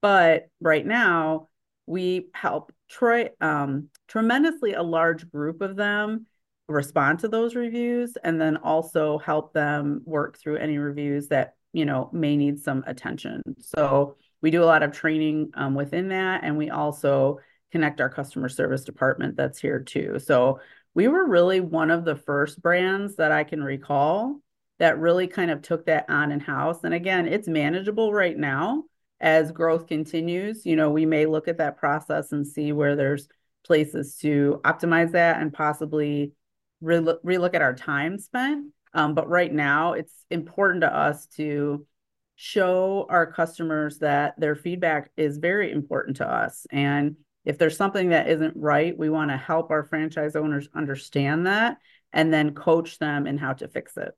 But 0.00 0.46
right 0.60 0.86
now, 0.86 1.48
we 1.86 2.28
help 2.32 2.72
Troy 2.90 3.30
um, 3.40 3.88
tremendously 4.08 4.74
a 4.74 4.82
large 4.82 5.30
group 5.30 5.60
of 5.62 5.76
them 5.76 6.26
respond 6.68 7.20
to 7.20 7.28
those 7.28 7.54
reviews 7.54 8.16
and 8.22 8.40
then 8.40 8.56
also 8.58 9.18
help 9.18 9.52
them 9.52 10.02
work 10.04 10.38
through 10.38 10.56
any 10.56 10.78
reviews 10.78 11.28
that 11.28 11.54
you 11.72 11.84
know 11.84 12.10
may 12.12 12.36
need 12.36 12.60
some 12.60 12.84
attention. 12.86 13.42
So 13.60 14.16
we 14.42 14.50
do 14.50 14.62
a 14.62 14.66
lot 14.66 14.82
of 14.82 14.92
training 14.92 15.50
um, 15.54 15.74
within 15.74 16.08
that 16.08 16.42
and 16.44 16.56
we 16.56 16.70
also 16.70 17.38
connect 17.72 18.00
our 18.00 18.10
customer 18.10 18.48
service 18.48 18.84
department 18.84 19.36
that's 19.36 19.60
here 19.60 19.80
too. 19.80 20.18
So 20.18 20.60
we 20.94 21.08
were 21.08 21.26
really 21.26 21.60
one 21.60 21.90
of 21.90 22.04
the 22.04 22.16
first 22.16 22.60
brands 22.60 23.16
that 23.16 23.32
i 23.32 23.44
can 23.44 23.62
recall 23.62 24.40
that 24.78 24.98
really 24.98 25.26
kind 25.26 25.50
of 25.50 25.62
took 25.62 25.86
that 25.86 26.08
on 26.08 26.32
in 26.32 26.40
house 26.40 26.84
and 26.84 26.94
again 26.94 27.26
it's 27.26 27.48
manageable 27.48 28.12
right 28.12 28.36
now 28.36 28.84
as 29.20 29.52
growth 29.52 29.86
continues 29.86 30.64
you 30.64 30.76
know 30.76 30.90
we 30.90 31.04
may 31.04 31.26
look 31.26 31.48
at 31.48 31.58
that 31.58 31.76
process 31.76 32.32
and 32.32 32.46
see 32.46 32.72
where 32.72 32.96
there's 32.96 33.28
places 33.64 34.16
to 34.16 34.60
optimize 34.64 35.12
that 35.12 35.40
and 35.40 35.52
possibly 35.52 36.32
re- 36.80 36.98
relook 36.98 37.54
at 37.54 37.62
our 37.62 37.74
time 37.74 38.18
spent. 38.18 38.72
Um, 38.92 39.14
but 39.14 39.28
right 39.28 39.52
now, 39.52 39.92
it's 39.92 40.12
important 40.30 40.82
to 40.82 40.94
us 40.94 41.26
to 41.36 41.86
show 42.36 43.06
our 43.08 43.30
customers 43.30 43.98
that 43.98 44.34
their 44.38 44.56
feedback 44.56 45.10
is 45.16 45.38
very 45.38 45.70
important 45.70 46.16
to 46.18 46.28
us. 46.28 46.66
And 46.70 47.16
if 47.44 47.58
there's 47.58 47.76
something 47.76 48.10
that 48.10 48.28
isn't 48.28 48.56
right, 48.56 48.96
we 48.96 49.10
want 49.10 49.30
to 49.30 49.36
help 49.36 49.70
our 49.70 49.84
franchise 49.84 50.36
owners 50.36 50.68
understand 50.74 51.46
that 51.46 51.78
and 52.12 52.32
then 52.32 52.54
coach 52.54 52.98
them 52.98 53.26
in 53.26 53.38
how 53.38 53.52
to 53.52 53.68
fix 53.68 53.96
it. 53.96 54.12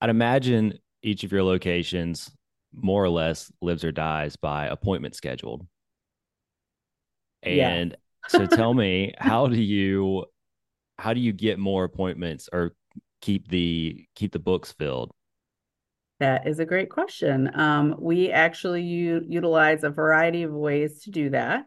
I'd 0.00 0.10
imagine 0.10 0.78
each 1.02 1.24
of 1.24 1.32
your 1.32 1.44
locations 1.44 2.30
more 2.74 3.04
or 3.04 3.10
less 3.10 3.50
lives 3.60 3.84
or 3.84 3.92
dies 3.92 4.36
by 4.36 4.66
appointment 4.66 5.14
scheduled. 5.14 5.66
And 7.42 7.90
yeah. 7.90 8.28
so 8.28 8.46
tell 8.46 8.74
me, 8.74 9.14
how 9.18 9.46
do 9.46 9.60
you 9.60 10.24
how 10.98 11.12
do 11.12 11.20
you 11.20 11.32
get 11.32 11.58
more 11.58 11.84
appointments 11.84 12.48
or 12.52 12.74
keep 13.20 13.48
the 13.48 14.06
keep 14.14 14.32
the 14.32 14.38
books 14.38 14.72
filled? 14.72 15.12
That 16.20 16.46
is 16.46 16.58
a 16.58 16.64
great 16.64 16.90
question. 16.90 17.50
Um, 17.54 17.96
we 17.98 18.30
actually 18.30 18.82
u- 18.82 19.24
utilize 19.26 19.82
a 19.82 19.90
variety 19.90 20.44
of 20.44 20.52
ways 20.52 21.02
to 21.02 21.10
do 21.10 21.30
that. 21.30 21.66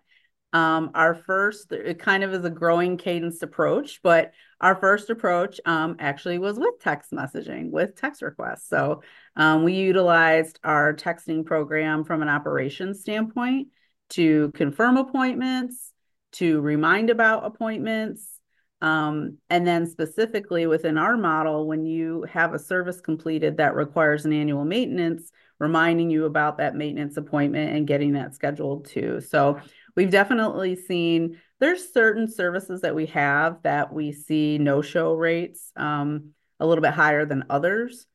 Um, 0.54 0.92
our 0.96 1.14
first, 1.14 1.72
it 1.72 2.00
kind 2.00 2.24
of 2.24 2.34
is 2.34 2.46
a 2.46 2.50
growing 2.50 2.98
cadence 2.98 3.42
approach, 3.42 4.02
but 4.02 4.32
our 4.62 4.76
first 4.76 5.10
approach 5.10 5.60
um, 5.66 5.98
actually 6.00 6.40
was 6.40 6.58
with 6.58 6.80
text 6.80 7.12
messaging, 7.12 7.70
with 7.70 7.96
text 7.96 8.22
requests. 8.22 8.70
So 8.70 9.02
um, 9.36 9.64
we 9.64 9.74
utilized 9.74 10.60
our 10.64 10.94
texting 10.94 11.46
program 11.46 12.06
from 12.06 12.22
an 12.22 12.30
operations 12.30 13.02
standpoint 13.02 13.68
to 14.12 14.52
confirm 14.56 14.98
appointments, 14.98 15.92
to 16.34 16.62
remind 16.62 17.10
about 17.10 17.46
appointments, 17.46 18.40
um, 18.82 19.38
and 19.50 19.66
then 19.66 19.86
specifically 19.86 20.66
within 20.66 20.98
our 20.98 21.18
model, 21.18 21.68
when 21.68 21.86
you 21.86 22.26
have 22.32 22.54
a 22.54 22.60
service 22.60 23.02
completed 23.02 23.58
that 23.58 23.76
requires 23.76 24.26
an 24.26 24.34
annual 24.34 24.66
maintenance, 24.66 25.32
reminding 25.60 26.10
you 26.10 26.26
about 26.26 26.60
that 26.60 26.76
maintenance 26.76 27.18
appointment 27.18 27.76
and 27.76 27.88
getting 27.88 28.14
that 28.14 28.36
scheduled 28.36 28.86
too. 28.86 29.20
So 29.20 29.60
we've 29.98 30.12
definitely 30.12 30.76
seen 30.76 31.40
there's 31.60 31.92
certain 31.92 32.32
services 32.32 32.82
that 32.82 32.96
we 32.96 33.08
have 33.08 33.62
that 33.64 33.92
we 33.92 34.14
see 34.14 34.60
no-show 34.60 35.14
rates 35.14 35.72
um, 35.76 36.30
a 36.60 36.66
little 36.66 36.84
bit 36.84 36.94
higher 36.94 37.26
than 37.26 37.46
others. 37.50 38.06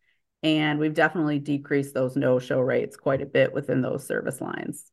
And 0.44 0.78
we've 0.78 0.94
definitely 0.94 1.40
decreased 1.40 1.92
those 1.92 2.16
no-show 2.16 2.60
rates 2.60 2.96
quite 2.96 3.20
a 3.20 3.26
bit 3.26 3.52
within 3.52 3.82
those 3.82 4.06
service 4.06 4.40
lines. 4.40 4.90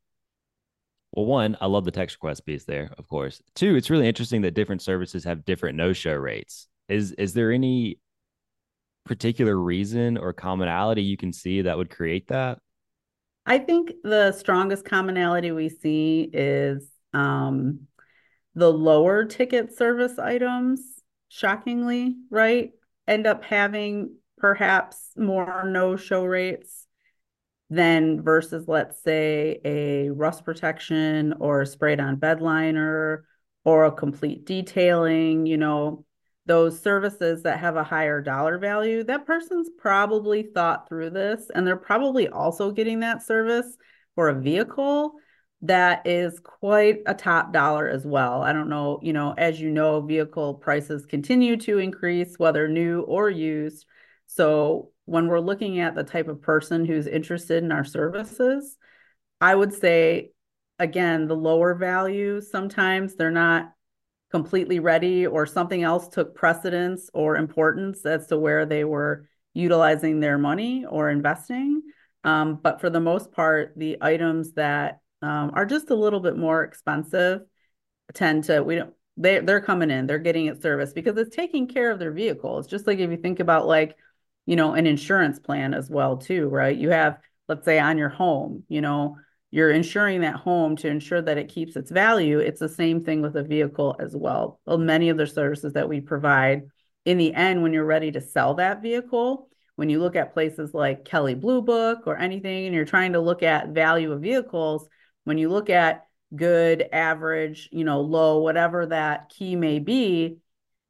Well, 1.13 1.25
one, 1.25 1.58
I 1.62 1.67
love 1.67 1.86
the 1.86 1.91
text 1.91 2.17
request 2.17 2.46
piece 2.46 2.65
there, 2.65 2.91
of 2.98 3.08
course. 3.08 3.41
Two, 3.55 3.75
it's 3.75 3.89
really 3.89 4.08
interesting 4.08 4.41
that 4.41 4.53
different 4.53 4.81
services 4.81 5.24
have 5.24 5.46
different 5.46 5.77
no-show 5.77 6.13
rates. 6.13 6.67
Is 6.88 7.12
is 7.13 7.34
there 7.34 7.51
any 7.51 8.00
particular 9.05 9.55
reason 9.55 10.17
or 10.17 10.34
commonality 10.34 11.01
you 11.01 11.17
can 11.17 11.34
see 11.34 11.63
that 11.63 11.77
would 11.77 11.89
create 11.89 12.27
that? 12.27 12.60
I 13.46 13.58
think 13.58 13.93
the 14.03 14.31
strongest 14.31 14.86
commonality 14.86 15.51
we 15.51 15.69
see 15.69 16.29
is 16.31 16.88
um, 17.13 17.88
the 18.55 18.72
lower 18.72 19.25
ticket 19.25 19.75
service 19.75 20.19
items, 20.19 20.81
shockingly, 21.29 22.15
right? 22.29 22.72
End 23.08 23.25
up 23.25 23.43
having 23.43 24.15
perhaps 24.38 25.12
more 25.17 25.63
no 25.65 25.96
show 25.96 26.24
rates 26.24 26.86
than 27.69 28.22
versus 28.22 28.67
let's 28.67 29.01
say 29.03 29.60
a 29.63 30.10
rust 30.10 30.43
protection 30.43 31.34
or 31.39 31.65
sprayed 31.65 32.00
on 32.00 32.15
bed 32.15 32.41
liner 32.41 33.25
or 33.63 33.86
a 33.86 33.91
complete 33.91 34.46
detailing, 34.46 35.46
you 35.46 35.58
know, 35.58 36.05
those 36.50 36.82
services 36.82 37.44
that 37.44 37.60
have 37.60 37.75
a 37.75 37.84
higher 37.84 38.22
dollar 38.22 38.58
value, 38.58 39.03
that 39.03 39.27
person's 39.27 39.70
probably 39.77 40.41
thought 40.41 40.89
through 40.89 41.12
this 41.12 41.51
and 41.53 41.65
they're 41.65 41.77
probably 41.77 42.27
also 42.27 42.72
getting 42.72 43.01
that 43.01 43.22
service 43.22 43.77
for 44.15 44.29
a 44.29 44.41
vehicle 44.41 45.13
that 45.62 46.08
is 46.08 46.39
quite 46.39 47.01
a 47.06 47.13
top 47.13 47.53
dollar 47.53 47.88
as 47.88 48.03
well. 48.03 48.41
I 48.41 48.51
don't 48.51 48.68
know, 48.68 49.00
you 49.03 49.13
know, 49.13 49.36
as 49.38 49.62
you 49.62 49.70
know, 49.70 50.01
vehicle 50.01 50.56
prices 50.56 51.06
continue 51.06 51.56
to 51.58 51.77
increase, 51.77 52.39
whether 52.39 52.68
new 52.68 53.01
or 53.01 53.29
used. 53.29 53.86
So 54.25 54.89
when 55.06 55.27
we're 55.27 55.39
looking 55.39 55.79
at 55.79 55.94
the 55.94 56.03
type 56.03 56.29
of 56.29 56.41
person 56.41 56.84
who's 56.84 57.06
interested 57.06 57.63
in 57.63 57.72
our 57.72 57.86
services, 57.86 58.75
I 59.39 59.53
would 59.53 59.74
say, 59.74 60.32
again, 60.79 61.27
the 61.27 61.36
lower 61.36 61.75
value, 61.75 62.41
sometimes 62.41 63.13
they're 63.13 63.29
not 63.29 63.72
completely 64.31 64.79
ready 64.79 65.25
or 65.25 65.45
something 65.45 65.83
else 65.83 66.07
took 66.07 66.36
precedence 66.36 67.09
or 67.13 67.36
importance 67.36 68.05
as 68.05 68.27
to 68.27 68.38
where 68.38 68.65
they 68.65 68.83
were 68.83 69.27
utilizing 69.53 70.19
their 70.19 70.38
money 70.38 70.86
or 70.86 71.09
investing. 71.09 71.81
Um, 72.24 72.59
but 72.62 72.79
for 72.79 72.89
the 72.89 73.00
most 73.00 73.31
part, 73.31 73.74
the 73.75 73.98
items 74.01 74.53
that 74.53 75.00
um, 75.21 75.51
are 75.53 75.65
just 75.65 75.89
a 75.89 75.95
little 75.95 76.19
bit 76.19 76.38
more 76.38 76.63
expensive 76.63 77.41
tend 78.13 78.45
to, 78.45 78.62
we 78.62 78.75
don't, 78.75 78.93
they, 79.17 79.39
they're 79.39 79.62
coming 79.62 79.91
in, 79.91 80.07
they're 80.07 80.19
getting 80.19 80.45
it 80.45 80.62
serviced 80.62 80.95
because 80.95 81.17
it's 81.17 81.36
taking 81.36 81.67
care 81.67 81.91
of 81.91 82.00
their 82.00 82.12
vehicle. 82.12 82.59
It's 82.59 82.67
just 82.67 82.88
like 82.88 83.00
if 83.00 83.09
you 83.09 83.17
think 83.17 83.39
about 83.39 83.67
like 83.67 83.98
you 84.50 84.55
know, 84.55 84.74
an 84.74 84.88
insurance 84.88 85.38
plan 85.38 85.75
as 85.75 85.91
well 85.91 86.17
too, 86.17 86.48
right? 86.48 86.75
You 86.75 86.89
have, 86.89 87.19
let's 87.48 87.65
say 87.65 87.77
on 87.77 88.00
your 88.00 88.09
home, 88.09 88.63
you 88.67 88.81
know, 88.81 89.17
you're 89.51 89.72
insuring 89.72 90.22
that 90.22 90.36
home 90.36 90.75
to 90.77 90.88
ensure 90.88 91.22
that 91.22 91.38
it 91.38 91.50
keeps 91.50 91.75
its 91.75 91.91
value. 91.91 92.39
It's 92.39 92.60
the 92.60 92.70
same 92.70 93.03
thing 93.03 93.22
with 93.22 93.36
a 93.36 93.44
vehicle 93.44 93.96
as 94.00 94.15
well. 94.15 94.60
Many 94.68 95.10
of 95.10 95.18
the 95.18 95.27
services 95.27 95.74
that 95.74 95.89
we 95.89 96.01
provide 96.01 96.63
in 97.06 97.18
the 97.18 97.34
end, 97.34 97.63
when 97.63 97.74
you're 97.74 97.86
ready 97.86 98.12
to 98.12 98.22
sell 98.22 98.56
that 98.56 98.82
vehicle, 98.82 99.50
when 99.75 99.89
you 99.89 100.00
look 100.00 100.15
at 100.15 100.34
places 100.34 100.74
like 100.74 101.06
Kelley 101.06 101.34
Blue 101.34 101.62
Book 101.62 102.03
or 102.06 102.18
anything, 102.18 102.65
and 102.65 102.75
you're 102.75 102.86
trying 102.86 103.13
to 103.13 103.20
look 103.20 103.41
at 103.41 103.70
value 103.70 104.12
of 104.12 104.22
vehicles, 104.22 104.88
when 105.24 105.38
you 105.38 105.50
look 105.50 105.70
at 105.70 106.06
good, 106.36 106.88
average, 106.91 107.70
you 107.72 107.84
know, 107.84 108.01
low, 108.01 108.41
whatever 108.41 108.86
that 108.88 109.29
key 109.29 109.56
may 109.56 109.79
be, 109.79 110.38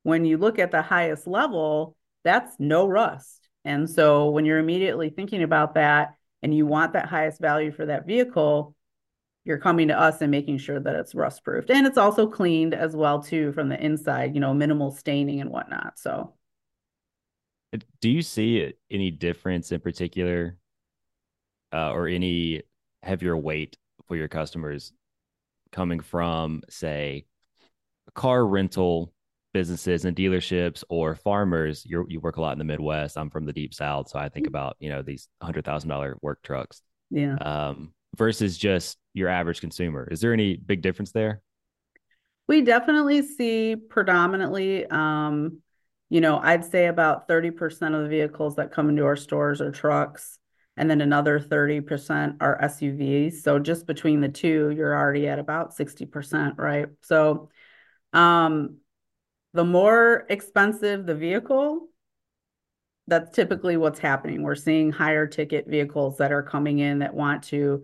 when 0.03 0.25
you 0.25 0.37
look 0.37 0.59
at 0.59 0.71
the 0.71 0.81
highest 0.81 1.27
level, 1.27 1.95
that's 2.23 2.55
no 2.59 2.87
rust 2.87 3.39
and 3.65 3.89
so 3.89 4.29
when 4.29 4.45
you're 4.45 4.59
immediately 4.59 5.09
thinking 5.09 5.43
about 5.43 5.75
that 5.75 6.15
and 6.41 6.55
you 6.55 6.65
want 6.65 6.93
that 6.93 7.07
highest 7.07 7.39
value 7.39 7.71
for 7.71 7.85
that 7.85 8.05
vehicle, 8.05 8.75
you're 9.45 9.57
coming 9.57 9.87
to 9.87 9.99
us 9.99 10.21
and 10.21 10.31
making 10.31 10.57
sure 10.57 10.79
that 10.79 10.95
it's 10.95 11.15
rust 11.15 11.43
proofed. 11.43 11.69
And 11.69 11.87
it's 11.87 11.97
also 11.97 12.27
cleaned 12.27 12.73
as 12.73 12.95
well 12.95 13.21
too 13.21 13.51
from 13.53 13.69
the 13.69 13.83
inside, 13.83 14.35
you 14.35 14.41
know, 14.41 14.53
minimal 14.53 14.91
staining 14.91 15.41
and 15.41 15.49
whatnot. 15.49 15.97
So 15.97 16.33
do 18.01 18.09
you 18.09 18.21
see 18.21 18.73
any 18.89 19.11
difference 19.11 19.71
in 19.71 19.79
particular 19.79 20.57
uh, 21.73 21.91
or 21.91 22.07
any 22.07 22.63
heavier 23.03 23.37
weight 23.37 23.77
for 24.07 24.15
your 24.15 24.27
customers 24.27 24.91
coming 25.71 25.99
from 25.99 26.63
say 26.69 27.25
a 28.07 28.11
car 28.11 28.45
rental 28.45 29.13
businesses 29.53 30.05
and 30.05 30.15
dealerships 30.15 30.83
or 30.89 31.15
farmers 31.15 31.83
you 31.85 32.05
you 32.07 32.19
work 32.19 32.37
a 32.37 32.41
lot 32.41 32.53
in 32.53 32.59
the 32.59 32.65
midwest 32.65 33.17
i'm 33.17 33.29
from 33.29 33.45
the 33.45 33.53
deep 33.53 33.73
south 33.73 34.07
so 34.09 34.19
i 34.19 34.29
think 34.29 34.45
mm. 34.45 34.49
about 34.49 34.75
you 34.79 34.89
know 34.89 35.01
these 35.01 35.27
$100000 35.43 36.15
work 36.21 36.41
trucks 36.43 36.81
yeah 37.09 37.35
um, 37.35 37.91
versus 38.15 38.57
just 38.57 38.97
your 39.13 39.29
average 39.29 39.59
consumer 39.61 40.07
is 40.11 40.21
there 40.21 40.33
any 40.33 40.55
big 40.55 40.81
difference 40.81 41.11
there 41.11 41.41
we 42.47 42.61
definitely 42.61 43.21
see 43.21 43.75
predominantly 43.75 44.85
um, 44.87 45.59
you 46.09 46.21
know 46.21 46.39
i'd 46.39 46.65
say 46.65 46.85
about 46.85 47.27
30% 47.27 47.95
of 47.95 48.03
the 48.03 48.09
vehicles 48.09 48.55
that 48.57 48.71
come 48.71 48.89
into 48.89 49.05
our 49.05 49.15
stores 49.15 49.61
are 49.61 49.71
trucks 49.71 50.39
and 50.79 50.89
then 50.89 51.01
another 51.01 51.41
30% 51.41 52.37
are 52.39 52.57
SUVs. 52.63 53.41
So 53.41 53.59
just 53.59 53.85
between 53.85 54.21
the 54.21 54.29
two, 54.29 54.69
you're 54.69 54.95
already 54.95 55.27
at 55.27 55.37
about 55.37 55.75
60%, 55.75 56.57
right? 56.57 56.87
So 57.01 57.49
um, 58.13 58.77
the 59.53 59.65
more 59.65 60.25
expensive 60.29 61.05
the 61.05 61.15
vehicle, 61.15 61.87
that's 63.07 63.35
typically 63.35 63.75
what's 63.77 63.99
happening. 63.99 64.43
We're 64.43 64.55
seeing 64.55 64.91
higher 64.91 65.25
ticket 65.25 65.67
vehicles 65.67 66.17
that 66.17 66.31
are 66.31 66.43
coming 66.43 66.79
in 66.79 66.99
that 66.99 67.13
want 67.13 67.43
to 67.45 67.83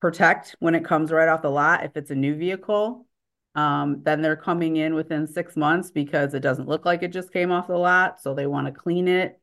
protect 0.00 0.56
when 0.60 0.74
it 0.74 0.84
comes 0.84 1.10
right 1.10 1.28
off 1.28 1.42
the 1.42 1.50
lot. 1.50 1.84
If 1.84 1.96
it's 1.96 2.10
a 2.10 2.14
new 2.14 2.34
vehicle, 2.34 3.06
um, 3.54 4.02
then 4.04 4.22
they're 4.22 4.36
coming 4.36 4.76
in 4.76 4.94
within 4.94 5.26
six 5.26 5.56
months 5.56 5.90
because 5.90 6.32
it 6.32 6.40
doesn't 6.40 6.68
look 6.68 6.84
like 6.84 7.02
it 7.02 7.12
just 7.12 7.32
came 7.32 7.52
off 7.52 7.66
the 7.66 7.76
lot. 7.76 8.20
So 8.22 8.32
they 8.32 8.46
want 8.46 8.66
to 8.66 8.72
clean 8.72 9.08
it. 9.08 9.40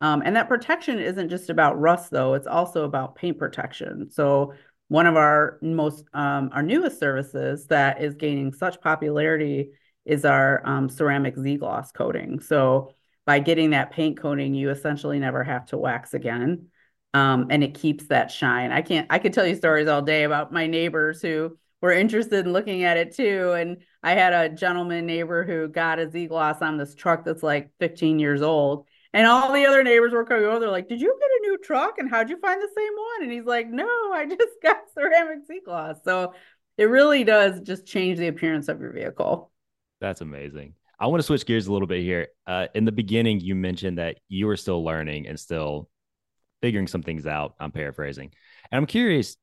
Um, 0.00 0.22
and 0.24 0.36
that 0.36 0.48
protection 0.48 0.98
isn't 0.98 1.30
just 1.30 1.50
about 1.50 1.80
rust, 1.80 2.10
though, 2.10 2.34
it's 2.34 2.46
also 2.46 2.84
about 2.84 3.14
paint 3.14 3.38
protection. 3.38 4.10
So 4.10 4.52
one 4.88 5.06
of 5.06 5.16
our 5.16 5.58
most 5.62 6.04
um, 6.12 6.50
our 6.52 6.62
newest 6.62 7.00
services 7.00 7.66
that 7.68 8.02
is 8.02 8.14
gaining 8.14 8.52
such 8.52 8.80
popularity 8.80 9.70
is 10.04 10.24
our 10.24 10.62
um, 10.66 10.88
ceramic 10.88 11.36
Z 11.36 11.56
gloss 11.56 11.92
coating. 11.92 12.40
So 12.40 12.92
by 13.26 13.38
getting 13.38 13.70
that 13.70 13.90
paint 13.90 14.18
coating, 14.18 14.54
you 14.54 14.70
essentially 14.70 15.18
never 15.18 15.42
have 15.42 15.66
to 15.66 15.78
wax 15.78 16.14
again. 16.14 16.68
Um, 17.14 17.46
and 17.50 17.62
it 17.62 17.74
keeps 17.74 18.08
that 18.08 18.30
shine. 18.30 18.72
I 18.72 18.82
can't, 18.82 19.06
I 19.08 19.18
could 19.18 19.32
tell 19.32 19.46
you 19.46 19.54
stories 19.54 19.88
all 19.88 20.02
day 20.02 20.24
about 20.24 20.52
my 20.52 20.66
neighbors 20.66 21.22
who 21.22 21.56
were 21.80 21.92
interested 21.92 22.44
in 22.46 22.52
looking 22.52 22.84
at 22.84 22.96
it 22.96 23.14
too. 23.14 23.52
And 23.52 23.78
I 24.02 24.12
had 24.12 24.32
a 24.32 24.48
gentleman 24.54 25.06
neighbor 25.06 25.44
who 25.44 25.68
got 25.68 25.98
a 25.98 26.10
Z 26.10 26.26
gloss 26.26 26.60
on 26.60 26.76
this 26.76 26.94
truck 26.94 27.24
that's 27.24 27.42
like 27.42 27.70
15 27.78 28.18
years 28.18 28.42
old. 28.42 28.86
And 29.12 29.28
all 29.28 29.52
the 29.52 29.66
other 29.66 29.84
neighbors 29.84 30.12
were 30.12 30.24
coming 30.24 30.44
over. 30.44 30.58
They're 30.58 30.70
like, 30.70 30.88
"Did 30.88 31.00
you 31.00 31.16
get 31.20 31.30
a 31.30 31.42
new 31.42 31.58
truck? 31.58 31.98
And 31.98 32.10
how'd 32.10 32.30
you 32.30 32.38
find 32.40 32.60
the 32.60 32.68
same 32.76 32.92
one?" 32.96 33.22
And 33.22 33.32
he's 33.32 33.44
like, 33.44 33.68
"No, 33.68 33.86
I 34.12 34.26
just 34.28 34.60
got 34.60 34.78
ceramic 34.92 35.46
Z 35.46 35.60
gloss." 35.64 35.98
So 36.04 36.34
it 36.76 36.86
really 36.86 37.22
does 37.22 37.60
just 37.60 37.86
change 37.86 38.18
the 38.18 38.26
appearance 38.28 38.68
of 38.68 38.80
your 38.80 38.92
vehicle. 38.92 39.52
That's 40.00 40.20
amazing. 40.20 40.74
I 40.98 41.06
want 41.06 41.20
to 41.20 41.26
switch 41.26 41.44
gears 41.46 41.66
a 41.66 41.72
little 41.72 41.88
bit 41.88 42.02
here. 42.02 42.28
Uh, 42.46 42.68
in 42.74 42.84
the 42.84 42.92
beginning, 42.92 43.40
you 43.40 43.54
mentioned 43.54 43.98
that 43.98 44.18
you 44.28 44.46
were 44.46 44.56
still 44.56 44.84
learning 44.84 45.26
and 45.26 45.38
still 45.38 45.88
figuring 46.62 46.86
some 46.86 47.02
things 47.02 47.26
out. 47.26 47.54
I'm 47.58 47.72
paraphrasing, 47.72 48.32
and 48.70 48.78
I'm 48.78 48.86
curious 48.86 49.36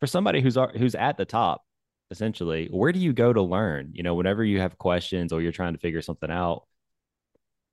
for 0.00 0.06
somebody 0.06 0.40
who's 0.40 0.58
who's 0.76 0.94
at 0.94 1.16
the 1.16 1.24
top, 1.24 1.62
essentially, 2.10 2.68
where 2.70 2.92
do 2.92 2.98
you 2.98 3.12
go 3.12 3.32
to 3.32 3.42
learn? 3.42 3.90
You 3.92 4.02
know, 4.02 4.14
whenever 4.14 4.44
you 4.44 4.60
have 4.60 4.78
questions 4.78 5.32
or 5.32 5.40
you're 5.40 5.52
trying 5.52 5.74
to 5.74 5.80
figure 5.80 6.02
something 6.02 6.30
out, 6.30 6.66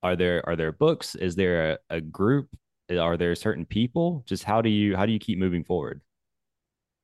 are 0.04 0.16
there 0.16 0.48
are 0.48 0.56
there 0.56 0.72
books? 0.72 1.16
Is 1.16 1.36
there 1.36 1.72
a, 1.72 1.98
a 1.98 2.02
group? 2.02 2.50
Are 2.90 3.18
there 3.18 3.36
certain 3.36 3.66
people? 3.66 4.24
Just 4.26 4.44
how 4.44 4.62
do 4.62 4.70
you 4.70 4.96
how 4.96 5.06
do 5.06 5.12
you 5.12 5.20
keep 5.20 5.40
moving 5.40 5.64
forward? 5.64 6.02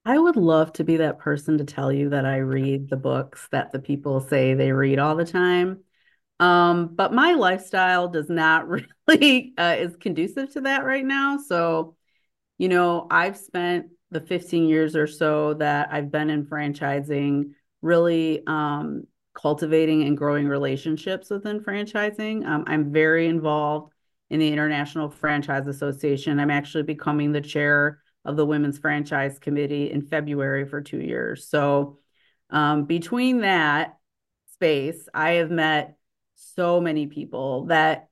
I 0.06 0.18
would 0.18 0.36
love 0.36 0.74
to 0.74 0.84
be 0.84 0.98
that 0.98 1.20
person 1.20 1.58
to 1.58 1.64
tell 1.64 1.92
you 1.92 2.10
that 2.10 2.26
I 2.26 2.38
read 2.38 2.90
the 2.90 2.98
books 2.98 3.48
that 3.52 3.72
the 3.72 3.80
people 3.80 4.20
say 4.20 4.54
they 4.54 4.72
read 4.72 5.00
all 5.00 5.16
the 5.16 5.26
time. 5.26 5.84
Um, 6.40 6.96
but 6.96 7.14
my 7.14 7.34
lifestyle 7.34 8.10
does 8.10 8.30
not 8.30 8.68
really 9.08 9.54
uh, 9.58 9.76
is 9.80 9.96
conducive 9.96 10.52
to 10.54 10.62
that 10.62 10.84
right 10.84 11.06
now. 11.06 11.38
So, 11.38 11.96
you 12.58 12.68
know, 12.68 13.08
I've 13.10 13.38
spent 13.38 13.88
the 14.12 14.20
15 14.20 14.68
years 14.68 14.96
or 14.96 15.08
so 15.08 15.54
that 15.56 15.90
I've 15.92 16.12
been 16.12 16.30
in 16.30 16.46
franchising 16.46 17.52
really 17.82 18.44
um, 18.46 19.08
cultivating 19.34 20.04
and 20.04 20.18
growing 20.18 20.48
relationships 20.48 21.30
within 21.30 21.62
franchising. 21.62 22.46
Um, 22.46 22.66
I'm 22.68 22.92
very 22.92 23.28
involved 23.28 23.94
in 24.30 24.40
the 24.40 24.52
International 24.52 25.10
Franchise 25.10 25.68
Association. 25.68 26.40
I'm 26.40 26.52
actually 26.52 26.84
becoming 26.84 27.32
the 27.32 27.42
chair 27.42 28.03
of 28.26 28.36
the 28.36 28.46
Women's 28.46 28.78
Franchise 28.78 29.40
Committee 29.40 29.92
in 29.92 30.02
February 30.02 30.66
for 30.66 30.82
two 30.82 31.02
years. 31.02 31.48
So, 31.48 31.98
um, 32.50 32.86
between 32.86 33.42
that 33.42 33.98
space, 34.54 35.08
I 35.14 35.32
have 35.32 35.52
met 35.52 35.98
so 36.36 36.80
many 36.80 37.08
people 37.08 37.66
that 37.66 38.10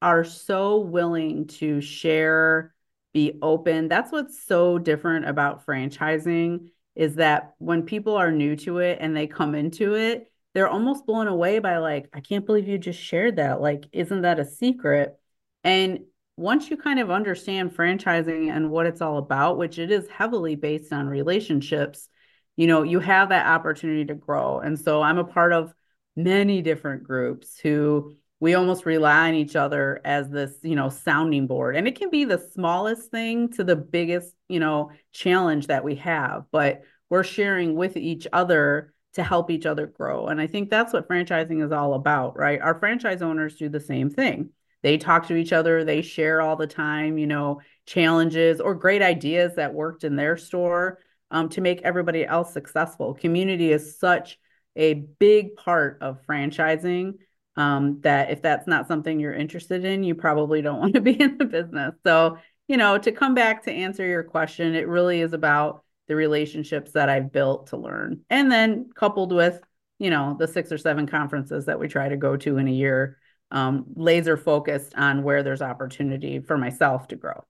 are 0.00 0.24
so 0.24 0.78
willing 0.78 1.46
to 1.46 1.80
share, 1.80 2.74
be 3.12 3.38
open. 3.42 3.88
That's 3.88 4.10
what's 4.10 4.42
so 4.44 4.78
different 4.78 5.28
about 5.28 5.66
franchising 5.66 6.70
is 6.94 7.16
that 7.16 7.54
when 7.58 7.82
people 7.82 8.16
are 8.16 8.32
new 8.32 8.56
to 8.56 8.78
it 8.78 8.98
and 9.00 9.16
they 9.16 9.26
come 9.26 9.54
into 9.54 9.94
it, 9.94 10.30
they're 10.54 10.68
almost 10.68 11.06
blown 11.06 11.28
away 11.28 11.58
by 11.58 11.78
like, 11.78 12.08
I 12.12 12.20
can't 12.20 12.44
believe 12.44 12.68
you 12.68 12.78
just 12.78 13.00
shared 13.00 13.36
that. 13.36 13.60
Like, 13.60 13.84
isn't 13.92 14.22
that 14.22 14.40
a 14.40 14.44
secret? 14.44 15.18
And 15.64 16.00
once 16.36 16.70
you 16.70 16.76
kind 16.76 16.98
of 16.98 17.10
understand 17.10 17.74
franchising 17.74 18.50
and 18.50 18.70
what 18.70 18.86
it's 18.86 19.00
all 19.00 19.18
about, 19.18 19.58
which 19.58 19.78
it 19.78 19.90
is 19.90 20.08
heavily 20.08 20.54
based 20.54 20.92
on 20.92 21.06
relationships, 21.06 22.08
you 22.56 22.66
know, 22.66 22.82
you 22.82 23.00
have 23.00 23.30
that 23.30 23.46
opportunity 23.46 24.04
to 24.06 24.14
grow. 24.14 24.60
And 24.60 24.78
so 24.78 25.02
I'm 25.02 25.18
a 25.18 25.24
part 25.24 25.52
of 25.52 25.74
many 26.16 26.62
different 26.62 27.04
groups 27.04 27.58
who 27.58 28.14
we 28.40 28.54
almost 28.54 28.86
rely 28.86 29.28
on 29.28 29.34
each 29.34 29.54
other 29.54 30.00
as 30.04 30.28
this, 30.28 30.52
you 30.62 30.74
know, 30.74 30.88
sounding 30.88 31.46
board. 31.46 31.76
And 31.76 31.86
it 31.86 31.96
can 31.96 32.10
be 32.10 32.24
the 32.24 32.38
smallest 32.38 33.10
thing 33.10 33.50
to 33.52 33.64
the 33.64 33.76
biggest, 33.76 34.34
you 34.48 34.58
know, 34.58 34.90
challenge 35.12 35.68
that 35.68 35.84
we 35.84 35.94
have, 35.96 36.44
but 36.50 36.82
we're 37.08 37.22
sharing 37.22 37.76
with 37.76 37.96
each 37.96 38.26
other 38.32 38.94
to 39.14 39.22
help 39.22 39.50
each 39.50 39.66
other 39.66 39.86
grow. 39.86 40.26
And 40.26 40.40
I 40.40 40.46
think 40.46 40.70
that's 40.70 40.92
what 40.92 41.08
franchising 41.08 41.64
is 41.64 41.70
all 41.70 41.94
about, 41.94 42.38
right? 42.38 42.60
Our 42.60 42.78
franchise 42.78 43.22
owners 43.22 43.56
do 43.56 43.68
the 43.68 43.80
same 43.80 44.10
thing. 44.10 44.50
They 44.82 44.98
talk 44.98 45.28
to 45.28 45.36
each 45.36 45.52
other, 45.52 45.84
they 45.84 46.02
share 46.02 46.42
all 46.42 46.56
the 46.56 46.66
time, 46.66 47.18
you 47.18 47.26
know, 47.26 47.60
challenges 47.86 48.60
or 48.60 48.74
great 48.74 49.02
ideas 49.02 49.54
that 49.56 49.74
worked 49.74 50.04
in 50.04 50.16
their 50.16 50.36
store 50.36 50.98
um, 51.30 51.48
to 51.50 51.60
make 51.60 51.82
everybody 51.82 52.24
else 52.24 52.52
successful. 52.52 53.14
Community 53.14 53.72
is 53.72 53.98
such 53.98 54.38
a 54.76 54.94
big 54.94 55.56
part 55.56 55.98
of 56.00 56.24
franchising 56.26 57.14
um, 57.56 58.00
that 58.02 58.30
if 58.30 58.42
that's 58.42 58.66
not 58.66 58.88
something 58.88 59.20
you're 59.20 59.34
interested 59.34 59.84
in, 59.84 60.02
you 60.04 60.14
probably 60.14 60.62
don't 60.62 60.80
want 60.80 60.94
to 60.94 61.00
be 61.00 61.20
in 61.20 61.38
the 61.38 61.44
business. 61.44 61.94
So, 62.04 62.38
you 62.68 62.76
know, 62.76 62.98
to 62.98 63.12
come 63.12 63.34
back 63.34 63.64
to 63.64 63.72
answer 63.72 64.06
your 64.06 64.22
question, 64.22 64.74
it 64.74 64.88
really 64.88 65.20
is 65.20 65.32
about 65.32 65.84
the 66.08 66.16
relationships 66.16 66.92
that 66.92 67.08
I've 67.08 67.32
built 67.32 67.68
to 67.68 67.76
learn. 67.76 68.22
And 68.30 68.50
then 68.50 68.90
coupled 68.94 69.32
with, 69.32 69.60
you 69.98 70.10
know, 70.10 70.36
the 70.38 70.48
six 70.48 70.72
or 70.72 70.78
seven 70.78 71.06
conferences 71.06 71.66
that 71.66 71.78
we 71.78 71.88
try 71.88 72.08
to 72.08 72.16
go 72.16 72.36
to 72.36 72.58
in 72.58 72.68
a 72.68 72.72
year, 72.72 73.18
um, 73.52 73.84
laser 73.94 74.36
focused 74.36 74.94
on 74.96 75.22
where 75.22 75.44
there's 75.44 75.62
opportunity 75.62 76.40
for 76.40 76.58
myself 76.58 77.06
to 77.08 77.16
grow. 77.16 77.44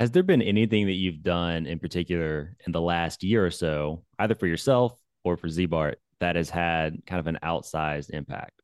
Has 0.00 0.10
there 0.10 0.22
been 0.22 0.42
anything 0.42 0.86
that 0.86 0.92
you've 0.92 1.22
done 1.22 1.66
in 1.66 1.78
particular 1.78 2.56
in 2.66 2.72
the 2.72 2.80
last 2.80 3.22
year 3.22 3.46
or 3.46 3.50
so, 3.50 4.04
either 4.18 4.34
for 4.34 4.46
yourself 4.46 4.92
or 5.24 5.38
for 5.38 5.48
Ziebart, 5.48 5.94
that 6.20 6.36
has 6.36 6.50
had 6.50 6.98
kind 7.06 7.20
of 7.20 7.26
an 7.26 7.38
outsized 7.42 8.10
impact? 8.10 8.60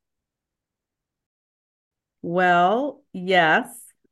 Well, 2.21 3.01
yes. 3.13 3.67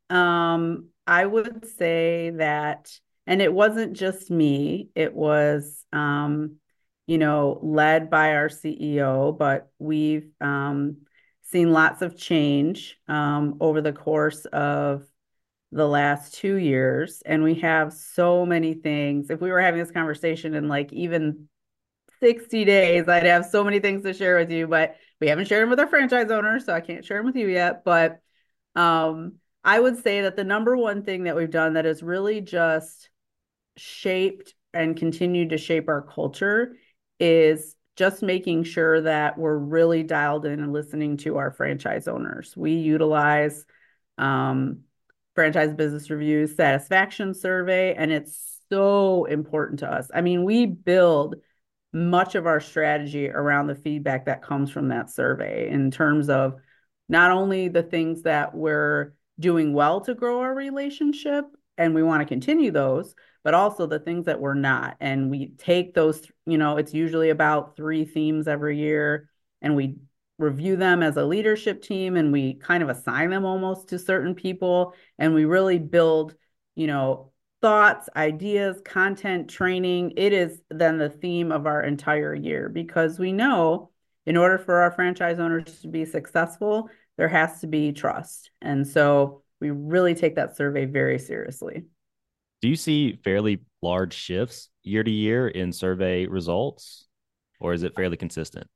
Um, 0.08 0.88
I 1.06 1.24
would 1.24 1.66
say 1.78 2.30
that 2.30 2.90
and 3.30 3.40
it 3.40 3.52
wasn't 3.52 3.92
just 3.92 4.30
me 4.30 4.90
it 4.94 5.14
was 5.14 5.84
um, 5.92 6.56
you 7.06 7.16
know 7.16 7.58
led 7.62 8.10
by 8.10 8.34
our 8.34 8.48
ceo 8.48 9.36
but 9.36 9.70
we've 9.78 10.28
um, 10.40 10.98
seen 11.50 11.72
lots 11.72 12.02
of 12.02 12.16
change 12.16 12.98
um, 13.08 13.56
over 13.60 13.80
the 13.80 13.92
course 13.92 14.44
of 14.46 15.04
the 15.72 15.86
last 15.86 16.34
two 16.34 16.56
years 16.56 17.22
and 17.24 17.42
we 17.42 17.54
have 17.56 17.92
so 17.92 18.44
many 18.44 18.74
things. 18.74 19.30
If 19.30 19.40
we 19.40 19.50
were 19.50 19.60
having 19.60 19.80
this 19.80 19.92
conversation 19.92 20.54
in 20.54 20.68
like 20.68 20.92
even 20.92 21.48
60 22.20 22.64
days 22.64 23.08
i'd 23.08 23.24
have 23.24 23.46
so 23.46 23.64
many 23.64 23.80
things 23.80 24.02
to 24.02 24.12
share 24.12 24.36
with 24.36 24.50
you 24.50 24.66
but 24.66 24.96
we 25.20 25.28
haven't 25.28 25.48
shared 25.48 25.62
them 25.62 25.70
with 25.70 25.80
our 25.80 25.88
franchise 25.88 26.30
owners 26.30 26.66
so 26.66 26.72
i 26.72 26.80
can't 26.80 27.04
share 27.04 27.16
them 27.18 27.26
with 27.26 27.36
you 27.36 27.48
yet 27.48 27.82
but 27.84 28.20
um, 28.76 29.34
i 29.64 29.80
would 29.80 30.02
say 30.02 30.22
that 30.22 30.36
the 30.36 30.44
number 30.44 30.76
one 30.76 31.02
thing 31.02 31.24
that 31.24 31.34
we've 31.34 31.50
done 31.50 31.74
that 31.74 31.86
has 31.86 32.02
really 32.02 32.40
just 32.40 33.10
shaped 33.76 34.54
and 34.72 34.96
continued 34.96 35.50
to 35.50 35.58
shape 35.58 35.88
our 35.88 36.02
culture 36.02 36.76
is 37.18 37.74
just 37.96 38.22
making 38.22 38.64
sure 38.64 39.00
that 39.02 39.36
we're 39.36 39.58
really 39.58 40.02
dialed 40.02 40.46
in 40.46 40.60
and 40.60 40.72
listening 40.72 41.16
to 41.18 41.36
our 41.36 41.50
franchise 41.50 42.08
owners. 42.08 42.54
We 42.56 42.72
utilize 42.72 43.64
um, 44.18 44.80
franchise 45.34 45.74
business 45.74 46.10
reviews 46.10 46.56
satisfaction 46.56 47.34
survey, 47.34 47.94
and 47.94 48.10
it's 48.10 48.58
so 48.70 49.24
important 49.24 49.80
to 49.80 49.92
us. 49.92 50.10
I 50.14 50.20
mean, 50.20 50.44
we 50.44 50.66
build 50.66 51.36
much 51.92 52.34
of 52.36 52.46
our 52.46 52.60
strategy 52.60 53.28
around 53.28 53.66
the 53.66 53.74
feedback 53.74 54.26
that 54.26 54.42
comes 54.42 54.70
from 54.70 54.88
that 54.88 55.10
survey 55.10 55.68
in 55.68 55.90
terms 55.90 56.28
of 56.28 56.54
not 57.08 57.32
only 57.32 57.68
the 57.68 57.82
things 57.82 58.22
that 58.22 58.54
we're 58.54 59.12
doing 59.40 59.72
well 59.72 60.00
to 60.02 60.14
grow 60.14 60.40
our 60.40 60.54
relationship 60.54 61.44
and 61.80 61.94
we 61.94 62.02
want 62.02 62.20
to 62.20 62.26
continue 62.26 62.70
those, 62.70 63.14
but 63.42 63.54
also 63.54 63.86
the 63.86 63.98
things 63.98 64.26
that 64.26 64.38
we're 64.38 64.54
not. 64.54 64.96
And 65.00 65.30
we 65.30 65.48
take 65.56 65.94
those, 65.94 66.22
you 66.46 66.58
know, 66.58 66.76
it's 66.76 66.92
usually 66.92 67.30
about 67.30 67.74
three 67.74 68.04
themes 68.04 68.46
every 68.46 68.78
year, 68.78 69.30
and 69.62 69.74
we 69.74 69.96
review 70.38 70.76
them 70.76 71.02
as 71.02 71.16
a 71.16 71.24
leadership 71.24 71.82
team 71.82 72.16
and 72.16 72.32
we 72.32 72.54
kind 72.54 72.82
of 72.82 72.88
assign 72.88 73.28
them 73.28 73.44
almost 73.44 73.88
to 73.88 73.98
certain 73.98 74.34
people. 74.34 74.94
And 75.18 75.34
we 75.34 75.44
really 75.44 75.78
build, 75.78 76.34
you 76.74 76.86
know, 76.86 77.32
thoughts, 77.60 78.08
ideas, 78.16 78.80
content, 78.82 79.50
training. 79.50 80.14
It 80.16 80.32
is 80.32 80.60
then 80.70 80.96
the 80.96 81.10
theme 81.10 81.52
of 81.52 81.66
our 81.66 81.82
entire 81.82 82.34
year 82.34 82.70
because 82.70 83.18
we 83.18 83.32
know 83.32 83.90
in 84.24 84.38
order 84.38 84.56
for 84.56 84.80
our 84.80 84.90
franchise 84.92 85.38
owners 85.38 85.80
to 85.80 85.88
be 85.88 86.06
successful, 86.06 86.88
there 87.18 87.28
has 87.28 87.60
to 87.60 87.66
be 87.66 87.92
trust. 87.92 88.50
And 88.62 88.86
so 88.86 89.42
we 89.60 89.70
really 89.70 90.14
take 90.14 90.36
that 90.36 90.56
survey 90.56 90.86
very 90.86 91.18
seriously. 91.18 91.84
Do 92.62 92.68
you 92.68 92.76
see 92.76 93.18
fairly 93.24 93.60
large 93.82 94.14
shifts 94.14 94.68
year 94.82 95.02
to 95.02 95.10
year 95.10 95.48
in 95.48 95.72
survey 95.72 96.26
results, 96.26 97.06
or 97.60 97.72
is 97.72 97.82
it 97.82 97.94
fairly 97.94 98.16
consistent? 98.16 98.66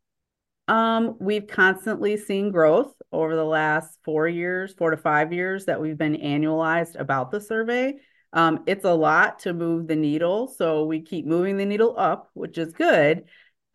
Um, 0.68 1.16
we've 1.20 1.46
constantly 1.46 2.16
seen 2.16 2.50
growth 2.50 2.94
over 3.12 3.36
the 3.36 3.44
last 3.44 3.98
four 4.04 4.26
years, 4.26 4.72
four 4.72 4.90
to 4.90 4.96
five 4.96 5.32
years 5.32 5.66
that 5.66 5.80
we've 5.80 5.98
been 5.98 6.16
annualized 6.16 6.98
about 6.98 7.30
the 7.30 7.40
survey. 7.40 7.94
Um, 8.32 8.64
it's 8.66 8.84
a 8.84 8.94
lot 8.94 9.40
to 9.40 9.52
move 9.52 9.86
the 9.86 9.96
needle. 9.96 10.48
So 10.48 10.86
we 10.86 11.02
keep 11.02 11.26
moving 11.26 11.56
the 11.56 11.66
needle 11.66 11.94
up, 11.98 12.30
which 12.32 12.56
is 12.58 12.72
good. 12.72 13.24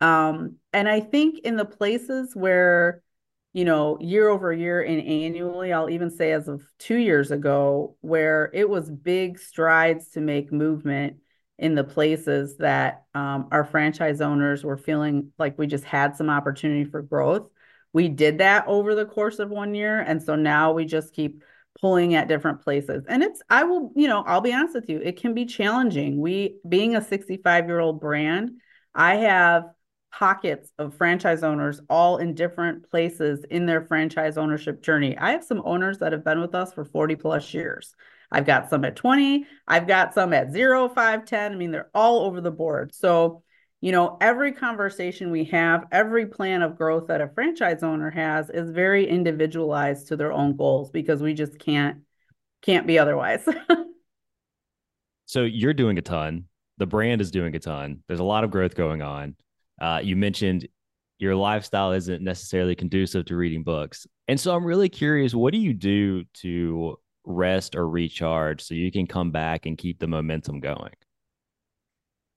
Um, 0.00 0.56
and 0.72 0.88
I 0.88 1.00
think 1.00 1.40
in 1.40 1.56
the 1.56 1.64
places 1.64 2.34
where, 2.34 3.02
you 3.52 3.64
know, 3.64 3.98
year 4.00 4.28
over 4.28 4.52
year 4.52 4.80
and 4.80 5.00
annually, 5.00 5.72
I'll 5.72 5.90
even 5.90 6.10
say 6.10 6.32
as 6.32 6.46
of 6.48 6.62
two 6.78 6.96
years 6.96 7.30
ago, 7.30 7.96
where 8.00 8.50
it 8.54 8.68
was 8.68 8.88
big 8.90 9.38
strides 9.38 10.10
to 10.10 10.20
make 10.20 10.52
movement 10.52 11.16
in 11.58 11.74
the 11.74 11.84
places 11.84 12.56
that 12.56 13.04
um, 13.14 13.48
our 13.50 13.64
franchise 13.64 14.20
owners 14.20 14.64
were 14.64 14.78
feeling 14.78 15.32
like 15.38 15.58
we 15.58 15.66
just 15.66 15.84
had 15.84 16.16
some 16.16 16.30
opportunity 16.30 16.84
for 16.84 17.02
growth. 17.02 17.50
We 17.92 18.08
did 18.08 18.38
that 18.38 18.66
over 18.68 18.94
the 18.94 19.04
course 19.04 19.40
of 19.40 19.50
one 19.50 19.74
year. 19.74 20.00
And 20.00 20.22
so 20.22 20.36
now 20.36 20.72
we 20.72 20.84
just 20.84 21.12
keep 21.12 21.42
pulling 21.80 22.14
at 22.14 22.28
different 22.28 22.62
places. 22.62 23.04
And 23.08 23.22
it's, 23.22 23.42
I 23.50 23.64
will, 23.64 23.92
you 23.96 24.08
know, 24.08 24.22
I'll 24.22 24.40
be 24.40 24.54
honest 24.54 24.74
with 24.74 24.88
you, 24.88 25.00
it 25.02 25.20
can 25.20 25.34
be 25.34 25.44
challenging. 25.44 26.20
We, 26.20 26.56
being 26.66 26.96
a 26.96 27.04
65 27.04 27.66
year 27.66 27.80
old 27.80 28.00
brand, 28.00 28.52
I 28.94 29.16
have 29.16 29.64
pockets 30.12 30.70
of 30.78 30.94
franchise 30.94 31.42
owners 31.42 31.80
all 31.88 32.18
in 32.18 32.34
different 32.34 32.88
places 32.90 33.44
in 33.50 33.66
their 33.66 33.82
franchise 33.82 34.36
ownership 34.36 34.82
journey. 34.82 35.16
I 35.16 35.32
have 35.32 35.44
some 35.44 35.62
owners 35.64 35.98
that 35.98 36.12
have 36.12 36.24
been 36.24 36.40
with 36.40 36.54
us 36.54 36.72
for 36.72 36.84
40 36.84 37.16
plus 37.16 37.54
years. 37.54 37.94
I've 38.32 38.46
got 38.46 38.70
some 38.70 38.84
at 38.84 38.96
20, 38.96 39.46
I've 39.66 39.86
got 39.86 40.14
some 40.14 40.32
at 40.32 40.52
0, 40.52 40.88
5, 40.90 41.24
10. 41.24 41.52
I 41.52 41.56
mean, 41.56 41.70
they're 41.70 41.90
all 41.94 42.26
over 42.26 42.40
the 42.40 42.50
board. 42.50 42.94
So, 42.94 43.42
you 43.80 43.92
know, 43.92 44.16
every 44.20 44.52
conversation 44.52 45.30
we 45.30 45.44
have, 45.46 45.86
every 45.90 46.26
plan 46.26 46.62
of 46.62 46.76
growth 46.76 47.08
that 47.08 47.20
a 47.20 47.28
franchise 47.28 47.82
owner 47.82 48.10
has 48.10 48.50
is 48.50 48.70
very 48.70 49.08
individualized 49.08 50.08
to 50.08 50.16
their 50.16 50.32
own 50.32 50.56
goals 50.56 50.90
because 50.90 51.22
we 51.22 51.34
just 51.34 51.58
can't 51.58 52.02
can't 52.62 52.86
be 52.86 52.98
otherwise. 52.98 53.48
so 55.24 55.42
you're 55.42 55.72
doing 55.72 55.98
a 55.98 56.02
ton. 56.02 56.44
The 56.76 56.86
brand 56.86 57.20
is 57.20 57.30
doing 57.30 57.54
a 57.56 57.58
ton. 57.58 58.02
There's 58.06 58.20
a 58.20 58.24
lot 58.24 58.44
of 58.44 58.50
growth 58.50 58.74
going 58.74 59.02
on. 59.02 59.34
Uh, 59.80 60.00
you 60.02 60.16
mentioned 60.16 60.68
your 61.18 61.36
lifestyle 61.36 61.92
isn't 61.92 62.22
necessarily 62.22 62.74
conducive 62.74 63.26
to 63.26 63.36
reading 63.36 63.62
books. 63.62 64.06
And 64.26 64.40
so 64.40 64.54
I'm 64.54 64.64
really 64.64 64.88
curious, 64.88 65.34
what 65.34 65.52
do 65.52 65.58
you 65.58 65.74
do 65.74 66.24
to 66.34 66.98
rest 67.24 67.76
or 67.76 67.88
recharge 67.88 68.62
so 68.62 68.74
you 68.74 68.90
can 68.90 69.06
come 69.06 69.30
back 69.30 69.66
and 69.66 69.76
keep 69.76 69.98
the 69.98 70.06
momentum 70.06 70.60
going? 70.60 70.92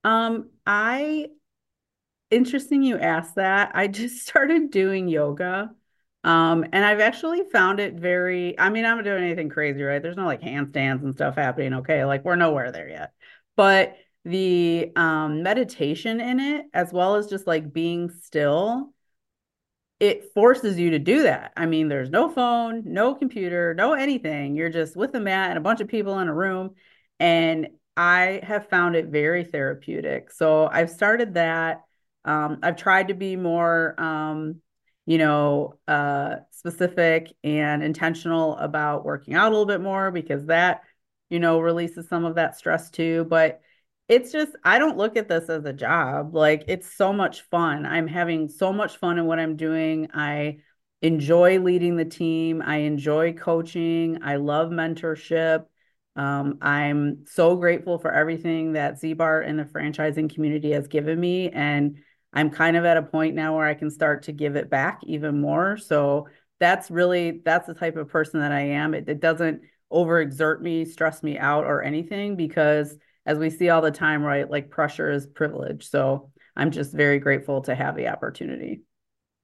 Um, 0.04 0.50
I 0.66 1.28
interesting 2.30 2.84
you 2.84 2.98
asked 2.98 3.36
that. 3.36 3.72
I 3.74 3.88
just 3.88 4.22
started 4.28 4.72
doing 4.72 5.08
yoga. 5.08 5.72
Um, 6.26 6.66
and 6.72 6.86
I've 6.86 7.02
actually 7.02 7.42
found 7.52 7.82
it 7.82 7.96
very, 7.96 8.58
I 8.58 8.70
mean, 8.70 8.86
I'm 8.86 8.98
not 8.98 9.04
doing 9.04 9.24
anything 9.24 9.50
crazy, 9.50 9.84
right? 9.84 10.02
There's 10.02 10.16
no 10.16 10.26
like 10.26 10.42
handstands 10.42 11.04
and 11.04 11.14
stuff 11.14 11.36
happening. 11.36 11.74
Okay. 11.76 12.06
Like 12.06 12.24
we're 12.24 12.38
nowhere 12.38 12.72
there 12.72 12.88
yet. 12.88 13.12
But 13.58 13.98
the 14.26 14.92
um 14.96 15.44
meditation 15.44 16.22
in 16.22 16.40
it, 16.40 16.66
as 16.74 16.94
well 16.94 17.16
as 17.16 17.28
just 17.28 17.48
like 17.48 17.74
being 17.74 18.10
still, 18.10 18.94
it 20.00 20.34
forces 20.34 20.78
you 20.78 20.92
to 20.92 21.00
do 21.00 21.24
that. 21.24 21.54
I 21.56 21.66
mean, 21.66 21.88
there's 21.88 22.10
no 22.10 22.30
phone, 22.30 22.84
no 22.86 23.16
computer, 23.16 23.74
no 23.74 23.94
anything. 23.94 24.56
You're 24.56 24.70
just 24.70 24.96
with 24.96 25.16
a 25.16 25.20
mat 25.20 25.50
and 25.50 25.58
a 25.58 25.62
bunch 25.62 25.82
of 25.82 25.88
people 25.88 26.20
in 26.20 26.28
a 26.28 26.34
room. 26.34 26.72
And 27.20 27.68
I 27.96 28.42
have 28.44 28.70
found 28.70 28.96
it 28.96 29.08
very 29.08 29.46
therapeutic. 29.46 30.32
So 30.32 30.68
I've 30.68 30.90
started 30.90 31.36
that. 31.36 31.84
Um, 32.26 32.60
I've 32.64 32.76
tried 32.76 33.10
to 33.10 33.14
be 33.14 33.36
more, 33.36 34.00
um, 34.02 34.62
you 35.06 35.18
know, 35.18 35.80
uh, 35.88 36.38
specific 36.52 37.34
and 37.44 37.84
intentional 37.84 38.58
about 38.58 39.06
working 39.06 39.36
out 39.36 39.48
a 39.48 39.52
little 39.52 39.66
bit 39.66 39.82
more 39.82 40.12
because 40.12 40.46
that, 40.48 40.82
you 41.30 41.40
know, 41.40 41.60
releases 41.60 42.10
some 42.10 42.26
of 42.26 42.36
that 42.36 42.58
stress 42.58 42.90
too. 42.90 43.26
But 43.30 43.62
it's 44.13 44.32
just, 44.32 44.52
I 44.63 44.78
don't 44.78 44.97
look 44.97 45.17
at 45.17 45.28
this 45.28 45.49
as 45.49 45.65
a 45.65 45.73
job. 45.73 46.36
Like, 46.36 46.65
it's 46.67 46.95
so 46.95 47.12
much 47.12 47.41
fun. 47.41 47.86
I'm 47.86 48.08
having 48.08 48.47
so 48.47 48.71
much 48.71 48.97
fun 48.97 49.17
in 49.17 49.26
what 49.26 49.39
I'm 49.39 49.56
doing. 49.56 50.10
I 50.13 50.60
enjoy 51.02 51.60
leading 51.60 51.97
the 51.97 52.06
team, 52.06 52.62
I 52.65 52.78
enjoy 52.78 53.34
coaching, 53.34 54.19
I 54.23 54.38
love 54.38 54.69
mentorship. 54.69 55.65
Um, 56.15 56.60
I'm 56.62 57.26
so 57.26 57.56
grateful 57.56 57.97
for 57.97 58.13
everything 58.13 58.73
that 58.73 59.02
Ziebart 59.02 59.49
and 59.49 59.58
the 59.58 59.65
franchising 59.65 60.34
community 60.34 60.71
has 60.71 60.88
given 60.88 61.19
me. 61.19 61.49
And 61.49 61.97
I'm 62.32 62.52
kind 62.52 62.78
of 62.78 62.86
at 62.86 62.97
a 62.97 63.02
point 63.02 63.36
now 63.36 63.58
where 63.58 63.65
I 63.65 63.73
can 63.73 63.89
start 63.89 64.23
to 64.23 64.32
give 64.32 64.56
it 64.56 64.69
back 64.69 65.02
even 65.04 65.41
more. 65.41 65.76
So 65.78 66.28
that's 66.60 66.91
really 66.91 67.41
that's 67.43 67.67
the 67.67 67.73
type 67.73 67.97
of 67.97 68.10
person 68.10 68.39
that 68.41 68.52
I 68.52 68.62
am. 68.62 68.93
It, 68.93 69.10
it 69.10 69.19
doesn't 69.19 69.62
overexert 69.91 70.62
me, 70.62 70.86
stress 70.86 71.23
me 71.23 71.38
out, 71.38 71.65
or 71.65 71.82
anything 71.82 72.36
because 72.36 72.95
as 73.26 73.38
we 73.38 73.50
see 73.50 73.70
all 73.70 73.82
the 73.82 73.92
time, 73.92 74.24
right? 74.24 74.50
Like 74.50 74.70
pressure 74.70 75.10
is 75.12 75.26
privilege. 75.26 75.90
So 75.90 76.32
I'm 76.56 76.72
just 76.72 76.94
very 76.94 77.20
grateful 77.20 77.62
to 77.64 77.76
have 77.76 77.96
the 77.96 78.10
opportunity. 78.10 78.82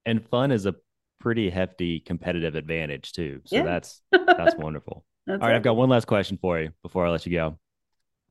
And 0.05 0.25
fun 0.27 0.51
is 0.51 0.65
a 0.65 0.75
pretty 1.19 1.49
hefty 1.49 1.99
competitive 1.99 2.55
advantage 2.55 3.13
too. 3.13 3.41
So 3.45 3.57
yeah. 3.57 3.63
that's 3.63 4.01
that's 4.11 4.55
wonderful. 4.55 5.05
That's 5.27 5.41
All 5.41 5.47
right, 5.47 5.53
it. 5.53 5.57
I've 5.57 5.63
got 5.63 5.75
one 5.75 5.89
last 5.89 6.07
question 6.07 6.37
for 6.41 6.59
you 6.59 6.71
before 6.81 7.05
I 7.05 7.09
let 7.09 7.25
you 7.25 7.33
go. 7.33 7.59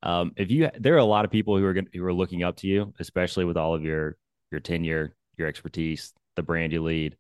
Um, 0.02 0.32
if 0.36 0.50
you 0.50 0.70
there 0.78 0.94
are 0.94 0.98
a 0.98 1.04
lot 1.04 1.24
of 1.24 1.30
people 1.30 1.56
who 1.56 1.64
are 1.64 1.72
going 1.72 1.88
who 1.92 2.04
are 2.04 2.12
looking 2.12 2.42
up 2.42 2.56
to 2.58 2.66
you, 2.66 2.92
especially 2.98 3.44
with 3.44 3.56
all 3.56 3.74
of 3.74 3.82
your 3.82 4.16
your 4.50 4.60
tenure, 4.60 5.14
your 5.36 5.48
expertise, 5.48 6.12
the 6.36 6.42
brand 6.42 6.72
you 6.72 6.82
lead. 6.82 7.16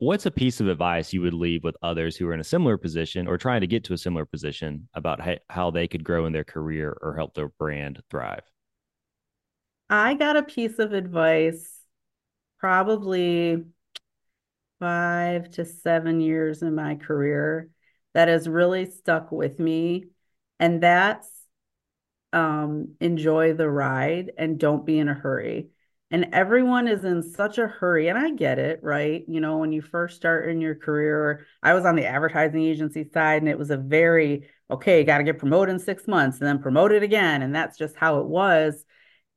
What's 0.00 0.26
a 0.26 0.30
piece 0.30 0.60
of 0.60 0.68
advice 0.68 1.12
you 1.12 1.22
would 1.22 1.34
leave 1.34 1.64
with 1.64 1.76
others 1.82 2.16
who 2.16 2.28
are 2.28 2.34
in 2.34 2.38
a 2.38 2.44
similar 2.44 2.78
position 2.78 3.26
or 3.26 3.36
trying 3.36 3.62
to 3.62 3.66
get 3.66 3.82
to 3.84 3.94
a 3.94 3.98
similar 3.98 4.24
position 4.24 4.88
about 4.94 5.20
how 5.48 5.72
they 5.72 5.88
could 5.88 6.04
grow 6.04 6.26
in 6.26 6.32
their 6.32 6.44
career 6.44 6.96
or 7.02 7.16
help 7.16 7.34
their 7.34 7.48
brand 7.48 8.00
thrive? 8.08 8.44
I 9.90 10.14
got 10.14 10.36
a 10.36 10.44
piece 10.44 10.78
of 10.78 10.92
advice 10.92 11.80
probably 12.60 13.64
five 14.78 15.50
to 15.52 15.64
seven 15.64 16.20
years 16.20 16.62
in 16.62 16.76
my 16.76 16.94
career 16.94 17.68
that 18.14 18.28
has 18.28 18.48
really 18.48 18.86
stuck 18.86 19.32
with 19.32 19.58
me. 19.58 20.04
And 20.60 20.80
that's 20.80 21.28
um, 22.32 22.94
enjoy 23.00 23.54
the 23.54 23.68
ride 23.68 24.30
and 24.38 24.60
don't 24.60 24.86
be 24.86 25.00
in 25.00 25.08
a 25.08 25.14
hurry. 25.14 25.70
And 26.10 26.28
everyone 26.32 26.88
is 26.88 27.04
in 27.04 27.22
such 27.22 27.58
a 27.58 27.66
hurry. 27.66 28.08
And 28.08 28.18
I 28.18 28.30
get 28.30 28.58
it, 28.58 28.80
right? 28.82 29.24
You 29.28 29.40
know, 29.40 29.58
when 29.58 29.72
you 29.72 29.82
first 29.82 30.16
start 30.16 30.48
in 30.48 30.60
your 30.60 30.74
career, 30.74 31.46
I 31.62 31.74
was 31.74 31.84
on 31.84 31.96
the 31.96 32.06
advertising 32.06 32.62
agency 32.62 33.08
side 33.12 33.42
and 33.42 33.48
it 33.48 33.58
was 33.58 33.70
a 33.70 33.76
very, 33.76 34.48
okay, 34.70 35.04
got 35.04 35.18
to 35.18 35.24
get 35.24 35.38
promoted 35.38 35.74
in 35.74 35.78
six 35.78 36.08
months 36.08 36.38
and 36.38 36.46
then 36.46 36.60
promoted 36.60 37.02
again. 37.02 37.42
And 37.42 37.54
that's 37.54 37.76
just 37.76 37.96
how 37.96 38.20
it 38.20 38.26
was. 38.26 38.84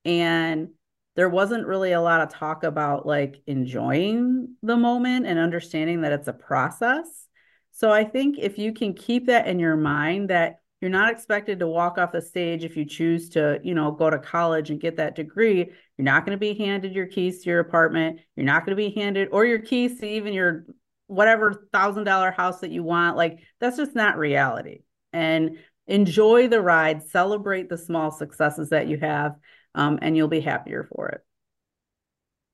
And 0.05 0.69
there 1.15 1.29
wasn't 1.29 1.67
really 1.67 1.91
a 1.91 2.01
lot 2.01 2.21
of 2.21 2.29
talk 2.29 2.63
about 2.63 3.05
like 3.05 3.41
enjoying 3.47 4.55
the 4.63 4.77
moment 4.77 5.27
and 5.27 5.37
understanding 5.37 6.01
that 6.01 6.13
it's 6.13 6.29
a 6.29 6.33
process 6.33 7.27
so 7.71 7.91
I 7.91 8.03
think 8.03 8.37
if 8.37 8.57
you 8.57 8.73
can 8.73 8.93
keep 8.93 9.27
that 9.27 9.47
in 9.47 9.59
your 9.59 9.75
mind 9.75 10.29
that 10.29 10.60
you're 10.81 10.89
not 10.89 11.11
expected 11.11 11.59
to 11.59 11.67
walk 11.67 11.99
off 11.99 12.11
the 12.11 12.21
stage 12.21 12.63
if 12.63 12.75
you 12.75 12.85
choose 12.85 13.29
to, 13.29 13.59
you 13.63 13.75
know, 13.75 13.91
go 13.91 14.09
to 14.09 14.17
college 14.17 14.71
and 14.71 14.81
get 14.81 14.97
that 14.97 15.15
degree. 15.15 15.71
You're 15.97 16.05
not 16.05 16.25
going 16.25 16.35
to 16.35 16.39
be 16.39 16.55
handed 16.55 16.93
your 16.93 17.05
keys 17.05 17.43
to 17.43 17.51
your 17.51 17.59
apartment. 17.59 18.19
You're 18.35 18.47
not 18.47 18.65
going 18.65 18.75
to 18.75 18.83
be 18.83 18.89
handed 18.89 19.29
or 19.31 19.45
your 19.45 19.59
keys 19.59 19.99
to 19.99 20.07
even 20.07 20.33
your 20.33 20.65
whatever 21.05 21.67
thousand 21.71 22.05
dollar 22.05 22.31
house 22.31 22.61
that 22.61 22.71
you 22.71 22.81
want. 22.81 23.15
Like 23.15 23.39
that's 23.59 23.77
just 23.77 23.93
not 23.93 24.17
reality. 24.17 24.79
And 25.13 25.59
enjoy 25.85 26.47
the 26.47 26.61
ride, 26.61 27.03
celebrate 27.03 27.69
the 27.69 27.77
small 27.77 28.09
successes 28.09 28.69
that 28.69 28.87
you 28.87 28.97
have, 28.97 29.35
um, 29.75 29.99
and 30.01 30.17
you'll 30.17 30.29
be 30.29 30.41
happier 30.41 30.89
for 30.95 31.09
it. 31.09 31.21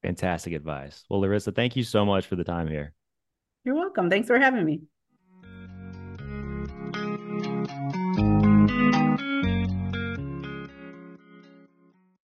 Fantastic 0.03 0.53
advice. 0.53 1.05
Well, 1.09 1.21
Larisa, 1.21 1.55
thank 1.55 1.77
you 1.77 1.83
so 1.83 2.05
much 2.05 2.25
for 2.25 2.35
the 2.35 2.43
time 2.43 2.67
here. 2.67 2.93
You're 3.63 3.75
welcome. 3.75 4.09
Thanks 4.09 4.27
for 4.27 4.37
having 4.37 4.65
me. 4.65 4.81